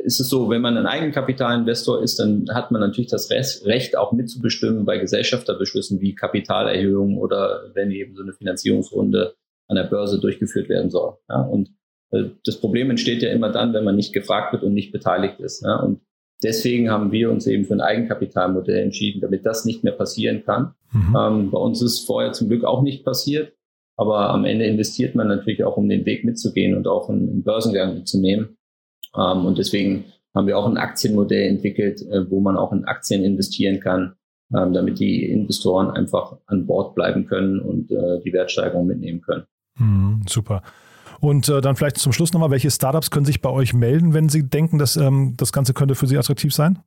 ist 0.03 0.19
es 0.19 0.29
so, 0.29 0.49
wenn 0.49 0.61
man 0.61 0.77
ein 0.77 0.85
Eigenkapitalinvestor 0.85 2.01
ist, 2.01 2.19
dann 2.19 2.45
hat 2.53 2.71
man 2.71 2.81
natürlich 2.81 3.09
das 3.09 3.29
Recht, 3.31 3.97
auch 3.97 4.11
mitzubestimmen 4.11 4.85
bei 4.85 4.97
Gesellschafterbeschlüssen 4.97 5.99
wie 6.01 6.15
Kapitalerhöhungen 6.15 7.17
oder 7.17 7.71
wenn 7.73 7.91
eben 7.91 8.15
so 8.15 8.23
eine 8.23 8.33
Finanzierungsrunde 8.33 9.35
an 9.67 9.75
der 9.75 9.83
Börse 9.83 10.19
durchgeführt 10.19 10.69
werden 10.69 10.89
soll. 10.89 11.17
Ja, 11.29 11.41
und 11.41 11.69
äh, 12.11 12.25
das 12.43 12.59
Problem 12.59 12.89
entsteht 12.89 13.21
ja 13.21 13.31
immer 13.31 13.51
dann, 13.51 13.73
wenn 13.73 13.83
man 13.83 13.95
nicht 13.95 14.13
gefragt 14.13 14.53
wird 14.53 14.63
und 14.63 14.73
nicht 14.73 14.91
beteiligt 14.91 15.39
ist. 15.39 15.63
Ja, 15.63 15.77
und 15.77 16.01
Deswegen 16.43 16.89
haben 16.89 17.11
wir 17.11 17.31
uns 17.31 17.47
eben 17.47 17.65
für 17.65 17.73
ein 17.73 17.81
Eigenkapitalmodell 17.81 18.83
entschieden, 18.83 19.21
damit 19.21 19.45
das 19.45 19.65
nicht 19.65 19.83
mehr 19.83 19.93
passieren 19.93 20.43
kann. 20.43 20.73
Mhm. 20.91 21.15
Ähm, 21.17 21.51
bei 21.51 21.57
uns 21.57 21.81
ist 21.81 22.05
vorher 22.05 22.33
zum 22.33 22.49
Glück 22.49 22.65
auch 22.65 22.81
nicht 22.81 23.05
passiert, 23.05 23.53
aber 23.97 24.29
am 24.29 24.45
Ende 24.45 24.65
investiert 24.65 25.15
man 25.15 25.27
natürlich 25.27 25.63
auch, 25.63 25.77
um 25.77 25.87
den 25.87 26.05
Weg 26.05 26.25
mitzugehen 26.25 26.75
und 26.75 26.87
auch 26.87 27.09
einen, 27.09 27.43
Börsengang 27.43 27.95
mitzunehmen. 27.95 28.57
Ähm, 29.15 29.45
und 29.45 29.57
deswegen 29.57 30.05
haben 30.33 30.47
wir 30.47 30.57
auch 30.57 30.67
ein 30.67 30.77
Aktienmodell 30.77 31.47
entwickelt, 31.47 32.01
äh, 32.01 32.29
wo 32.29 32.41
man 32.41 32.57
auch 32.57 32.73
in 32.73 32.83
Aktien 32.83 33.23
investieren 33.23 33.79
kann, 33.79 34.15
ähm, 34.53 34.73
damit 34.73 34.99
die 34.99 35.29
Investoren 35.29 35.89
einfach 35.89 36.37
an 36.47 36.65
Bord 36.65 36.95
bleiben 36.95 37.25
können 37.25 37.59
und 37.59 37.91
äh, 37.91 38.21
die 38.25 38.33
Wertsteigerung 38.33 38.85
mitnehmen 38.85 39.21
können. 39.21 39.45
Mhm, 39.79 40.21
super. 40.27 40.61
Und 41.19 41.49
äh, 41.49 41.61
dann 41.61 41.75
vielleicht 41.75 41.97
zum 41.97 42.13
Schluss 42.13 42.33
nochmal, 42.33 42.51
welche 42.51 42.71
Startups 42.71 43.11
können 43.11 43.25
sich 43.25 43.41
bei 43.41 43.49
euch 43.49 43.73
melden, 43.73 44.13
wenn 44.13 44.29
sie 44.29 44.47
denken, 44.47 44.77
dass 44.77 44.97
ähm, 44.97 45.35
das 45.37 45.51
Ganze 45.51 45.73
könnte 45.73 45.95
für 45.95 46.07
sie 46.07 46.17
attraktiv 46.17 46.53
sein? 46.53 46.79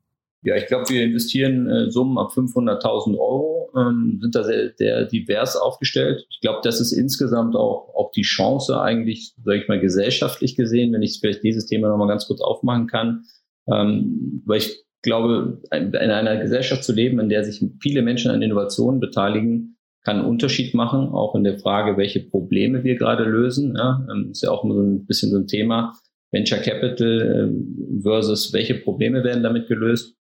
Ja, 0.42 0.54
ich 0.54 0.66
glaube, 0.66 0.88
wir 0.88 1.02
investieren 1.02 1.68
äh, 1.68 1.90
Summen 1.90 2.16
ab 2.16 2.30
500.000 2.32 3.18
Euro 3.18 3.70
ähm, 3.76 4.18
sind 4.20 4.34
da 4.34 4.44
sehr, 4.44 4.72
sehr 4.76 5.04
divers 5.06 5.56
aufgestellt. 5.56 6.26
Ich 6.30 6.40
glaube, 6.40 6.60
das 6.62 6.80
ist 6.80 6.92
insgesamt 6.92 7.56
auch, 7.56 7.92
auch 7.94 8.12
die 8.12 8.22
Chance 8.22 8.80
eigentlich, 8.80 9.34
sage 9.42 9.62
ich 9.62 9.68
mal, 9.68 9.80
gesellschaftlich 9.80 10.54
gesehen, 10.54 10.92
wenn 10.92 11.02
ich 11.02 11.18
vielleicht 11.20 11.42
dieses 11.42 11.66
Thema 11.66 11.88
nochmal 11.88 12.08
ganz 12.08 12.26
kurz 12.26 12.40
aufmachen 12.40 12.86
kann, 12.86 13.24
ähm, 13.66 14.42
weil 14.46 14.58
ich 14.58 14.84
glaube, 15.02 15.60
in 15.72 15.94
einer 15.94 16.36
Gesellschaft 16.36 16.84
zu 16.84 16.92
leben, 16.92 17.18
in 17.18 17.28
der 17.28 17.44
sich 17.44 17.64
viele 17.80 18.02
Menschen 18.02 18.30
an 18.30 18.42
Innovationen 18.42 19.00
beteiligen, 19.00 19.77
kann 20.09 20.21
einen 20.21 20.27
Unterschied 20.27 20.73
machen, 20.73 21.11
auch 21.11 21.35
in 21.35 21.44
der 21.44 21.59
Frage, 21.59 21.99
welche 21.99 22.21
Probleme 22.21 22.83
wir 22.83 22.97
gerade 22.97 23.25
lösen. 23.25 23.75
Ja, 23.77 24.07
ähm, 24.11 24.31
ist 24.31 24.42
ja 24.42 24.51
auch 24.51 24.62
so 24.62 24.81
ein 24.81 25.05
bisschen 25.05 25.31
so 25.31 25.37
ein 25.37 25.47
Thema. 25.47 25.92
Venture 26.33 26.61
Capital 26.61 27.51
ähm, 27.51 28.01
versus 28.03 28.55
welche 28.55 28.77
Probleme 28.77 29.23
werden 29.23 29.42
damit 29.42 29.68
gelöst, 29.68 30.16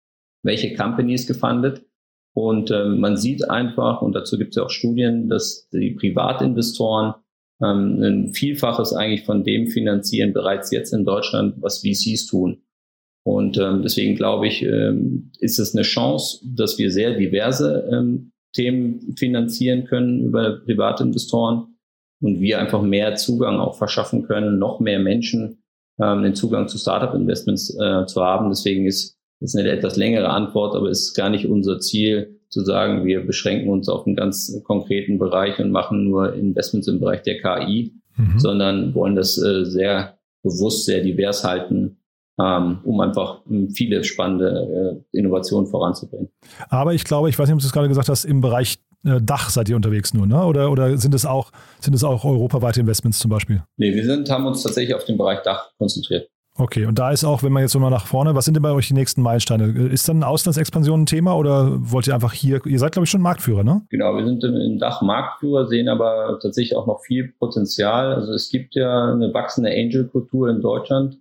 welche 0.45 0.77
Companies 0.77 1.27
gefundet. 1.27 1.85
Und 2.33 2.71
ähm, 2.71 3.01
man 3.01 3.16
sieht 3.16 3.51
einfach, 3.51 4.03
und 4.03 4.12
dazu 4.12 4.38
gibt 4.38 4.51
es 4.51 4.57
ja 4.57 4.62
auch 4.62 4.71
Studien, 4.71 5.29
dass 5.29 5.68
die 5.71 5.90
Privatinvestoren 5.90 7.14
ähm, 7.61 8.01
ein 8.03 8.35
Vielfaches 8.35 8.92
eigentlich 8.92 9.25
von 9.25 9.42
dem 9.42 9.66
finanzieren 9.66 10.33
bereits 10.33 10.71
jetzt 10.71 10.92
in 10.92 11.05
Deutschland, 11.05 11.57
was 11.61 11.81
VCs 11.81 12.29
tun. 12.29 12.62
Und 13.25 13.59
ähm, 13.59 13.83
deswegen 13.83 14.14
glaube 14.14 14.47
ich, 14.47 14.62
ähm, 14.62 15.33
ist 15.40 15.59
es 15.59 15.75
eine 15.75 15.83
Chance, 15.83 16.45
dass 16.45 16.79
wir 16.79 16.92
sehr 16.92 17.16
diverse 17.16 17.88
ähm, 17.92 18.32
Themen 18.52 19.14
finanzieren 19.16 19.84
können 19.84 20.24
über 20.24 20.60
private 20.64 21.04
Investoren 21.04 21.76
und 22.20 22.40
wir 22.40 22.58
einfach 22.58 22.82
mehr 22.82 23.14
Zugang 23.14 23.58
auch 23.58 23.76
verschaffen 23.76 24.24
können, 24.24 24.58
noch 24.58 24.80
mehr 24.80 24.98
Menschen 24.98 25.62
ähm, 26.00 26.22
den 26.22 26.34
Zugang 26.34 26.68
zu 26.68 26.78
Startup-Investments 26.78 27.76
äh, 27.80 28.06
zu 28.06 28.22
haben. 28.22 28.48
Deswegen 28.50 28.86
ist 28.86 29.18
ist 29.42 29.56
eine 29.56 29.70
etwas 29.70 29.96
längere 29.96 30.28
Antwort, 30.30 30.74
aber 30.74 30.88
ist 30.88 31.14
gar 31.14 31.28
nicht 31.28 31.46
unser 31.46 31.80
Ziel 31.80 32.40
zu 32.48 32.64
sagen, 32.64 33.04
wir 33.04 33.26
beschränken 33.26 33.68
uns 33.70 33.88
auf 33.88 34.06
einen 34.06 34.16
ganz 34.16 34.62
konkreten 34.64 35.18
Bereich 35.18 35.58
und 35.58 35.70
machen 35.70 36.04
nur 36.04 36.34
Investments 36.34 36.86
im 36.86 37.00
Bereich 37.00 37.22
der 37.22 37.40
KI, 37.40 37.92
mhm. 38.16 38.38
sondern 38.38 38.94
wollen 38.94 39.16
das 39.16 39.38
äh, 39.42 39.64
sehr 39.64 40.18
bewusst, 40.42 40.84
sehr 40.86 41.02
divers 41.02 41.44
halten 41.44 41.98
um 42.37 43.01
einfach 43.01 43.40
ähm, 43.51 43.71
viele 43.71 44.03
spannende 44.05 45.03
äh, 45.12 45.18
Innovationen 45.18 45.66
voranzubringen. 45.66 46.29
Aber 46.71 46.95
ich 46.95 47.05
glaube, 47.05 47.29
ich 47.29 47.38
weiß 47.38 47.47
nicht, 47.47 47.55
ob 47.55 47.61
du 47.61 47.66
es 47.66 47.73
gerade 47.73 47.88
gesagt 47.88 48.09
hast, 48.09 48.25
im 48.25 48.40
Bereich 48.40 48.79
äh, 49.05 49.21
Dach 49.21 49.51
seid 49.51 49.68
ihr 49.68 49.77
unterwegs 49.77 50.14
nur, 50.14 50.27
ne? 50.27 50.45
Oder, 50.45 50.71
oder 50.71 50.97
sind 50.97 51.14
es 51.14 51.27
auch, 51.27 51.51
sind 51.81 51.95
es 51.95 52.05
auch 52.05 52.25
europaweite 52.25 52.81
Investments 52.81 53.18
zum 53.18 53.31
Beispiel? 53.31 53.62
Nee, 53.77 53.95
wir 53.95 54.05
sind, 54.05 54.31
haben 54.31 54.47
uns 54.47 54.62
tatsächlich 54.62 54.95
auf 54.95 55.05
den 55.05 55.18
Bereich 55.18 55.42
Dach 55.42 55.71
konzentriert. 55.79 56.29
Okay, 56.59 56.85
und 56.85 56.99
da 56.99 57.11
ist 57.11 57.25
auch, 57.25 57.42
wenn 57.42 57.51
man 57.51 57.62
jetzt 57.62 57.73
so 57.73 57.79
mal 57.79 57.88
nach 57.88 58.07
vorne, 58.07 58.35
was 58.35 58.45
sind 58.45 58.55
denn 58.55 58.62
bei 58.62 58.73
euch 58.73 58.88
die 58.88 58.95
nächsten 58.95 59.23
Meilensteine? 59.23 59.88
Ist 59.88 60.07
dann 60.07 60.23
Auslandsexpansion 60.23 61.03
ein 61.03 61.07
Thema 61.07 61.35
oder 61.35 61.71
wollt 61.90 62.07
ihr 62.07 62.14
einfach 62.14 62.35
hier, 62.35 62.61
ihr 62.66 62.79
seid 62.79 62.92
glaube 62.92 63.05
ich 63.05 63.11
schon 63.11 63.23
Marktführer, 63.23 63.64
ne? 63.64 63.81
Genau, 63.88 64.14
wir 64.14 64.27
sind 64.27 64.45
im 64.45 64.79
Dach 64.79 65.01
Marktführer, 65.01 65.66
sehen 65.66 65.88
aber 65.88 66.38
tatsächlich 66.42 66.77
auch 66.77 66.87
noch 66.87 67.01
viel 67.01 67.33
Potenzial. 67.38 68.14
Also 68.14 68.35
es 68.35 68.51
gibt 68.51 68.75
ja 68.75 69.12
eine 69.12 69.33
wachsende 69.33 69.71
Angel-Kultur 69.71 70.51
in 70.51 70.61
Deutschland. 70.61 71.16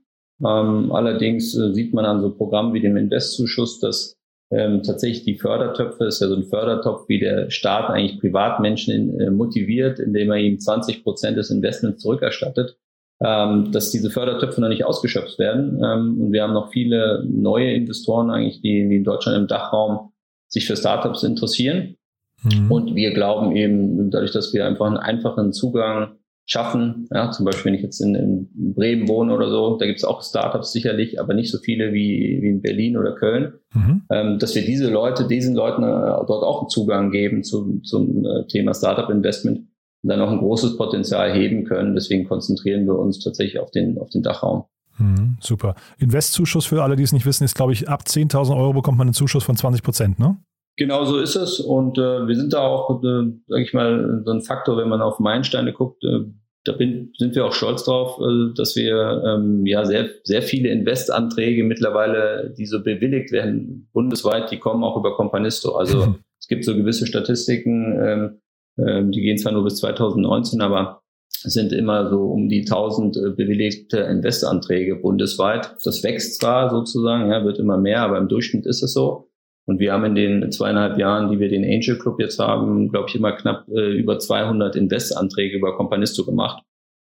Ähm, 0.46 0.92
allerdings 0.92 1.56
äh, 1.58 1.74
sieht 1.74 1.94
man 1.94 2.06
an 2.06 2.22
so 2.22 2.32
Programmen 2.32 2.74
wie 2.74 2.82
dem 2.82 2.98
Investzuschuss, 2.98 3.80
dass 3.80 4.18
ähm, 4.52 4.84
tatsächlich 4.84 5.24
die 5.24 5.38
Fördertöpfe, 5.38 6.06
ist 6.06 6.22
ja 6.22 6.28
so 6.28 6.36
ein 6.36 6.44
Fördertopf, 6.44 7.08
wie 7.08 7.20
der 7.20 7.50
Staat 7.50 7.90
eigentlich 7.90 8.20
Privatmenschen 8.20 8.94
in, 8.94 9.20
äh, 9.20 9.32
motiviert, 9.32 10.00
indem 10.00 10.32
er 10.32 10.38
ihm 10.38 10.60
20 10.60 11.04
Prozent 11.04 11.38
des 11.38 11.52
Investments 11.52 12.02
zurückerstattet, 12.02 12.78
ähm, 13.22 13.72
dass 13.72 13.92
diese 13.92 14.10
Fördertöpfe 14.10 14.60
noch 14.60 14.70
nicht 14.70 14.84
ausgeschöpft 14.84 15.40
werden. 15.40 15.82
Ähm, 15.84 16.22
und 16.22 16.32
wir 16.34 16.44
haben 16.44 16.54
noch 16.54 16.72
viele 16.72 17.24
neue 17.30 17.72
Investoren 17.72 18.30
eigentlich, 18.30 18.62
die, 18.62 18.90
die 18.90 18.96
in 18.98 19.04
Deutschland 19.04 19.38
im 19.38 19.48
Dachraum 19.48 20.12
sich 20.50 20.68
für 20.68 20.76
Startups 20.76 21.24
interessieren. 21.24 21.96
Mhm. 22.44 22.72
Und 22.72 22.96
wir 22.96 23.14
glauben 23.14 23.56
eben, 23.56 24.12
dadurch, 24.12 24.32
dass 24.32 24.54
wir 24.54 24.66
einfach 24.66 24.88
einen 24.88 24.98
einfachen 24.98 25.54
Zugang 25.54 26.18
schaffen. 26.46 27.08
Ja, 27.12 27.32
zum 27.32 27.46
Beispiel, 27.46 27.66
wenn 27.66 27.74
ich 27.76 27.84
jetzt 27.84 28.02
in, 28.02 28.16
in 28.16 28.74
Bremen 28.74 29.08
wohne 29.08 29.34
oder 29.34 29.50
so, 29.50 29.78
da 29.78 29.86
gibt 29.86 30.00
es 30.00 30.04
auch 30.04 30.22
Startups 30.22 30.72
sicherlich, 30.72 31.20
aber 31.20 31.34
nicht 31.34 31.52
so 31.52 31.60
viele 31.60 31.94
wie, 31.94 32.40
wie 32.42 32.50
in 32.50 32.62
Berlin 32.62 32.98
oder 32.98 33.16
Köln, 33.16 33.54
mhm. 33.74 34.02
ähm, 34.10 34.40
dass 34.40 34.56
wir 34.56 34.66
diese 34.66 34.90
Leute, 34.90 35.28
diesen 35.28 35.56
Leuten 35.56 35.84
äh, 35.84 35.86
dort 35.86 36.44
auch 36.44 36.62
einen 36.62 36.70
Zugang 36.70 37.12
geben 37.12 37.44
zum, 37.44 37.84
zum 37.84 38.26
äh, 38.26 38.46
Thema 38.48 38.74
Startup 38.74 39.10
Investment 39.10 39.60
und 40.04 40.10
dann 40.10 40.22
auch 40.22 40.32
ein 40.32 40.40
großes 40.40 40.78
Potenzial 40.78 41.34
heben 41.34 41.64
können. 41.64 41.94
Deswegen 41.96 42.28
konzentrieren 42.28 42.86
wir 42.86 42.98
uns 42.98 43.20
tatsächlich 43.20 43.60
auf 43.60 43.72
den, 43.72 44.00
auf 44.00 44.10
den 44.10 44.24
Dachraum. 44.24 44.66
Mhm, 44.98 45.38
super. 45.40 45.76
Investzuschuss 46.00 46.66
für 46.66 46.84
alle, 46.84 46.96
die 46.96 47.04
es 47.04 47.14
nicht 47.14 47.26
wissen, 47.26 47.44
ist, 47.44 47.56
glaube 47.56 47.74
ich, 47.74 47.88
ab 47.88 48.04
10.000 48.06 48.56
Euro 48.56 48.74
bekommt 48.74 48.98
man 48.98 49.08
einen 49.08 49.14
Zuschuss 49.14 49.44
von 49.44 49.56
20 49.56 49.84
Prozent, 49.84 50.20
ne? 50.20 50.38
Genau 50.82 51.06
so 51.06 51.20
ist 51.20 51.36
es. 51.36 51.60
Und 51.60 52.00
äh, 52.00 52.28
wir 52.28 52.36
sind 52.36 52.54
da 52.54 52.62
auch, 52.62 53.04
äh, 53.04 53.32
sage 53.48 53.62
ich 53.62 53.72
mal, 53.72 54.24
so 54.26 54.32
ein 54.32 54.42
Faktor, 54.42 54.78
wenn 54.78 54.90
man 54.90 55.00
auf 55.00 55.20
Meilensteine 55.20 55.74
guckt. 55.74 56.04
Äh, 56.04 56.22
da 56.64 56.72
bin, 56.72 57.14
sind 57.20 57.36
wir 57.36 57.46
auch 57.46 57.54
stolz 57.54 57.84
drauf, 57.84 58.20
äh, 58.20 58.56
dass 58.56 58.76
wir 58.76 59.22
ähm, 59.24 59.64
ja 59.68 59.86
sehr, 59.86 60.10
sehr 60.24 60.42
viele 60.42 60.70
Investanträge 60.70 61.64
mittlerweile, 61.64 62.56
die 62.58 62.66
so 62.66 62.82
bewilligt 62.82 63.32
werden, 63.32 63.90
bundesweit, 63.94 64.50
die 64.50 64.58
kommen 64.58 64.84
auch 64.84 64.98
über 64.98 65.16
Companisto. 65.16 65.76
Also 65.76 66.08
mhm. 66.08 66.16
es 66.40 66.48
gibt 66.48 66.66
so 66.66 66.76
gewisse 66.76 67.06
Statistiken, 67.06 68.00
ähm, 68.02 68.42
ähm, 68.80 69.12
die 69.12 69.22
gehen 69.22 69.38
zwar 69.38 69.52
nur 69.52 69.64
bis 69.64 69.76
2019, 69.76 70.62
aber 70.62 71.04
es 71.46 71.54
sind 71.54 71.74
immer 71.74 72.10
so 72.10 72.24
um 72.24 72.50
die 72.50 72.62
1000 72.62 73.18
äh, 73.18 73.20
bewilligte 73.38 74.00
Investanträge 74.00 74.96
bundesweit. 74.96 75.76
Das 75.84 76.04
wächst 76.04 76.42
zwar 76.42 76.72
sozusagen, 76.72 77.30
ja, 77.30 77.46
wird 77.46 77.60
immer 77.60 77.78
mehr, 77.78 78.02
aber 78.02 78.18
im 78.18 78.30
Durchschnitt 78.30 78.66
ist 78.66 78.82
es 78.82 78.94
so. 78.94 79.31
Und 79.72 79.80
wir 79.80 79.94
haben 79.94 80.04
in 80.04 80.16
den 80.16 80.52
zweieinhalb 80.52 80.98
Jahren, 80.98 81.32
die 81.32 81.40
wir 81.40 81.48
den 81.48 81.64
Angel 81.64 81.98
Club 81.98 82.20
jetzt 82.20 82.40
haben, 82.40 82.90
glaube 82.90 83.06
ich, 83.08 83.16
immer 83.16 83.32
knapp 83.32 83.70
äh, 83.70 83.94
über 83.94 84.20
200 84.20 84.76
Investanträge 84.76 85.58
über 85.58 85.78
Companisto 85.78 86.26
gemacht. 86.26 86.62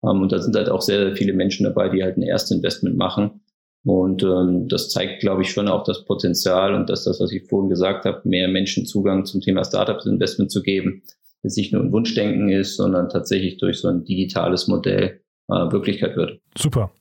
Ähm, 0.03 0.21
und 0.21 0.33
da 0.33 0.39
sind 0.39 0.57
halt 0.57 0.67
auch 0.67 0.81
sehr 0.81 1.15
viele 1.15 1.31
Menschen 1.31 1.63
dabei, 1.63 1.87
die 1.87 2.03
halt 2.03 2.17
ein 2.17 2.21
Erstinvestment 2.21 2.97
machen. 2.97 3.39
Und 3.85 4.23
ähm, 4.23 4.67
das 4.67 4.89
zeigt, 4.89 5.21
glaube 5.21 5.43
ich, 5.43 5.51
schon 5.51 5.69
auch 5.69 5.85
das 5.85 6.03
Potenzial 6.03 6.73
und 6.73 6.89
dass 6.89 7.05
das, 7.05 7.21
was 7.21 7.31
ich 7.31 7.47
vorhin 7.47 7.69
gesagt 7.69 8.03
habe, 8.03 8.27
mehr 8.27 8.49
Menschen 8.49 8.85
Zugang 8.85 9.25
zum 9.25 9.39
Thema 9.39 9.63
Startups 9.63 10.05
Investment 10.05 10.51
zu 10.51 10.61
geben, 10.61 11.03
dass 11.41 11.55
nicht 11.55 11.71
nur 11.71 11.81
ein 11.81 11.93
Wunschdenken 11.93 12.49
ist, 12.49 12.75
sondern 12.75 13.07
tatsächlich 13.07 13.55
durch 13.55 13.79
so 13.79 13.87
ein 13.87 14.03
digitales 14.03 14.67
Modell 14.67 15.21
äh, 15.47 15.53
Wirklichkeit 15.53 16.17
wird. 16.17 16.41
Super. 16.57 16.91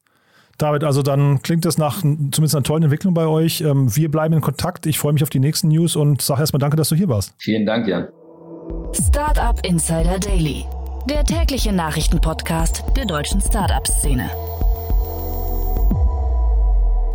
David, 0.58 0.82
also 0.82 1.02
dann 1.02 1.40
klingt 1.42 1.64
das 1.64 1.78
nach 1.78 2.00
zumindest 2.00 2.54
einer 2.56 2.64
tollen 2.64 2.82
Entwicklung 2.82 3.14
bei 3.14 3.26
euch. 3.26 3.60
Ähm, 3.60 3.94
wir 3.94 4.10
bleiben 4.10 4.34
in 4.34 4.40
Kontakt. 4.40 4.86
Ich 4.86 4.98
freue 4.98 5.12
mich 5.12 5.22
auf 5.22 5.30
die 5.30 5.38
nächsten 5.38 5.68
News 5.68 5.94
und 5.94 6.20
sage 6.20 6.40
erstmal 6.40 6.58
danke, 6.58 6.76
dass 6.76 6.88
du 6.88 6.96
hier 6.96 7.08
warst. 7.08 7.32
Vielen 7.38 7.64
Dank, 7.64 7.86
Jan. 7.86 8.08
Startup 8.92 9.64
Insider 9.64 10.18
Daily, 10.18 10.64
der 11.08 11.24
tägliche 11.24 11.72
Nachrichtenpodcast 11.72 12.84
der 12.96 13.06
deutschen 13.06 13.40
Startup-Szene. 13.40 14.28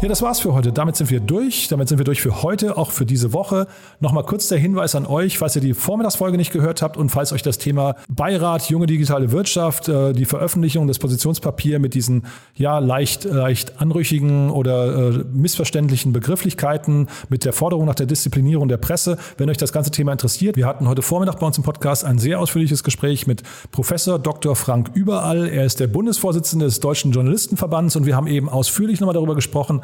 Ja, 0.02 0.10
das 0.10 0.22
war's 0.22 0.42
für 0.42 0.54
heute. 0.54 0.74
Damit 0.74 0.98
sind 0.98 1.10
wir 1.10 1.22
durch. 1.22 1.70
Damit 1.70 1.88
sind 1.88 1.98
wir 1.98 2.04
durch 2.04 2.22
für 2.22 2.44
heute, 2.44 2.78
auch 2.78 2.92
für 2.92 3.06
diese 3.06 3.32
Woche. 3.32 3.68
Nochmal 4.02 4.24
kurz 4.26 4.50
der 4.50 4.58
Hinweis 4.58 4.96
an 4.96 5.06
euch, 5.06 5.38
falls 5.38 5.56
ihr 5.56 5.62
die 5.62 5.74
Vormittagsfolge 5.74 6.36
nicht 6.36 6.52
gehört 6.52 6.82
habt 6.82 6.98
und 6.98 7.08
falls 7.08 7.32
euch 7.32 7.42
das 7.42 7.58
Thema 7.58 7.96
Beirat, 8.10 8.70
junge 8.70 8.86
digitale 8.86 9.32
Wirtschaft, 9.32 9.88
äh, 9.88 10.12
die 10.12 10.26
Veröffentlichung 10.26 10.88
des 10.88 11.00
Positionspapiers 11.00 11.80
mit 11.80 11.94
diesen 11.94 12.26
ja 12.54 12.80
leicht, 12.80 13.24
leicht 13.24 13.80
anrüchigen 13.80 14.50
oder 14.50 15.12
äh, 15.12 15.24
missverständlichen 15.32 16.12
Begrifflichkeiten, 16.12 17.08
mit 17.30 17.46
der 17.46 17.54
Forderung 17.54 17.86
nach 17.86 17.96
der 17.96 18.06
Disziplinierung 18.06 18.68
der 18.68 18.78
Presse, 18.78 19.18
wenn 19.38 19.50
euch 19.50 19.58
das 19.58 19.72
ganze 19.72 19.92
Thema 19.92 20.12
interessiert. 20.12 20.58
Wir 20.58 20.66
hatten 20.66 20.90
heute 20.90 21.02
Vormittag 21.02 21.40
bei 21.40 21.48
uns 21.48 21.58
im 21.58 21.64
Podcast 21.64 22.04
ein 22.04 22.20
sehr 22.20 22.42
ausführliches 22.42 22.84
Gespräch 22.84 23.26
mit 23.26 23.44
Professor 23.72 24.20
Dr. 24.20 24.58
Frank 24.58 24.92
Überall. 24.94 25.48
Er 25.48 25.64
ist 25.64 25.80
der 25.80 25.88
Bundesvorsitzende 25.88 26.66
des 26.66 26.82
Deutschen 26.82 27.14
Journalistenverbands 27.14 27.96
und 27.96 28.06
wir 28.06 28.18
haben 28.18 28.28
eben 28.28 28.50
ausführlich 28.50 29.00
nochmal 29.00 29.14
darüber 29.14 29.36
gesprochen, 29.36 29.80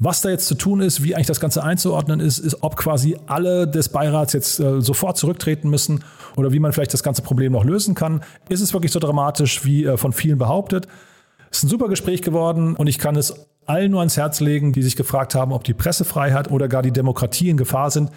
was 0.00 0.22
da 0.22 0.30
jetzt 0.30 0.46
zu 0.46 0.54
tun 0.54 0.80
ist, 0.80 1.04
wie 1.04 1.14
eigentlich 1.14 1.26
das 1.26 1.40
Ganze 1.40 1.62
einzuordnen 1.62 2.20
ist, 2.20 2.38
ist, 2.38 2.62
ob 2.62 2.76
quasi 2.76 3.18
alle 3.26 3.68
des 3.68 3.90
Beirats 3.90 4.32
jetzt 4.32 4.58
äh, 4.58 4.80
sofort 4.80 5.18
zurücktreten 5.18 5.68
müssen 5.68 6.02
oder 6.36 6.52
wie 6.52 6.58
man 6.58 6.72
vielleicht 6.72 6.94
das 6.94 7.02
ganze 7.02 7.20
Problem 7.20 7.52
noch 7.52 7.64
lösen 7.64 7.94
kann. 7.94 8.22
Ist 8.48 8.62
es 8.62 8.72
wirklich 8.72 8.92
so 8.92 8.98
dramatisch, 8.98 9.62
wie 9.64 9.84
äh, 9.84 9.98
von 9.98 10.14
vielen 10.14 10.38
behauptet? 10.38 10.88
Es 11.50 11.58
ist 11.58 11.64
ein 11.64 11.68
super 11.68 11.88
Gespräch 11.88 12.22
geworden 12.22 12.76
und 12.76 12.86
ich 12.86 12.98
kann 12.98 13.14
es 13.14 13.46
allen 13.66 13.90
nur 13.90 14.00
ans 14.00 14.16
Herz 14.16 14.40
legen, 14.40 14.72
die 14.72 14.82
sich 14.82 14.96
gefragt 14.96 15.34
haben, 15.34 15.52
ob 15.52 15.64
die 15.64 15.74
Pressefreiheit 15.74 16.50
oder 16.50 16.66
gar 16.66 16.82
die 16.82 16.92
Demokratie 16.92 17.50
in 17.50 17.58
Gefahr 17.58 17.90
sind 17.90 18.10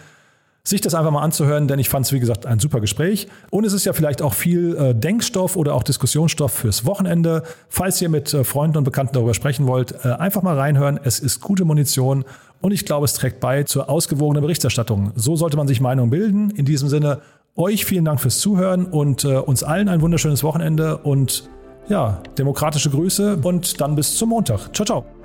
sich 0.66 0.80
das 0.80 0.96
einfach 0.96 1.12
mal 1.12 1.22
anzuhören, 1.22 1.68
denn 1.68 1.78
ich 1.78 1.90
fand 1.90 2.06
es, 2.06 2.14
wie 2.14 2.22
gesagt, 2.22 2.46
ein 2.46 2.58
super 2.58 2.80
Gespräch. 2.80 3.28
Und 3.50 3.66
es 3.66 3.74
ist 3.74 3.84
ja 3.84 3.92
vielleicht 3.92 4.22
auch 4.22 4.34
viel 4.34 4.78
äh, 4.78 4.96
Denkstoff 4.96 5.58
oder 5.58 5.76
auch 5.76 5.84
Diskussionsstoff 5.84 6.54
fürs 6.54 6.86
Wochenende. 6.86 7.44
Falls 7.68 8.02
ihr 8.02 8.08
mit 8.08 8.34
äh, 8.34 8.46
Freunden 8.46 8.78
und 8.78 8.86
Bekannten 8.86 9.14
darüber 9.14 9.34
sprechen 9.34 9.68
wollt, 9.68 9.94
äh, 10.06 10.10
einfach 10.14 10.42
mal 10.42 10.58
reinhören. 10.58 10.98
Es 11.04 11.20
ist 11.20 11.42
gute 11.42 11.66
Munition 11.66 12.24
und 12.62 12.72
ich 12.72 12.86
glaube, 12.86 13.04
es 13.04 13.14
trägt 13.14 13.42
bei 13.42 13.64
zur 13.64 13.90
ausgewogenen 13.90 14.42
Berichterstattung. 14.42 15.12
So 15.16 15.36
sollte 15.36 15.58
man 15.58 15.68
sich 15.68 15.82
Meinung 15.82 16.10
bilden. 16.10 16.50
In 16.52 16.64
diesem 16.64 16.88
Sinne, 16.88 17.20
euch 17.58 17.84
vielen 17.84 18.06
Dank 18.06 18.22
fürs 18.22 18.40
Zuhören 18.40 18.86
und 18.86 19.26
äh, 19.26 19.36
uns 19.36 19.64
allen 19.64 19.90
ein 19.90 20.00
wunderschönes 20.00 20.44
Wochenende 20.44 20.98
und 20.98 21.50
ja, 21.90 22.22
demokratische 22.38 22.90
Grüße 22.90 23.38
und 23.44 23.82
dann 23.82 23.96
bis 23.96 24.16
zum 24.16 24.30
Montag. 24.30 24.74
Ciao, 24.74 24.86
ciao. 24.86 25.23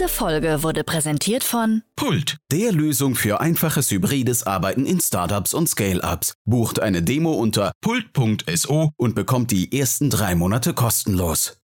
Diese 0.00 0.08
Folge 0.08 0.62
wurde 0.62 0.82
präsentiert 0.82 1.44
von 1.44 1.82
Pult, 1.94 2.38
der 2.50 2.72
Lösung 2.72 3.16
für 3.16 3.42
einfaches 3.42 3.90
hybrides 3.90 4.46
Arbeiten 4.46 4.86
in 4.86 4.98
Startups 4.98 5.52
und 5.52 5.68
Scale-Ups. 5.68 6.32
Bucht 6.46 6.80
eine 6.80 7.02
Demo 7.02 7.32
unter 7.32 7.72
pult.so 7.82 8.92
und 8.96 9.14
bekommt 9.14 9.50
die 9.50 9.78
ersten 9.78 10.08
drei 10.08 10.34
Monate 10.34 10.72
kostenlos. 10.72 11.59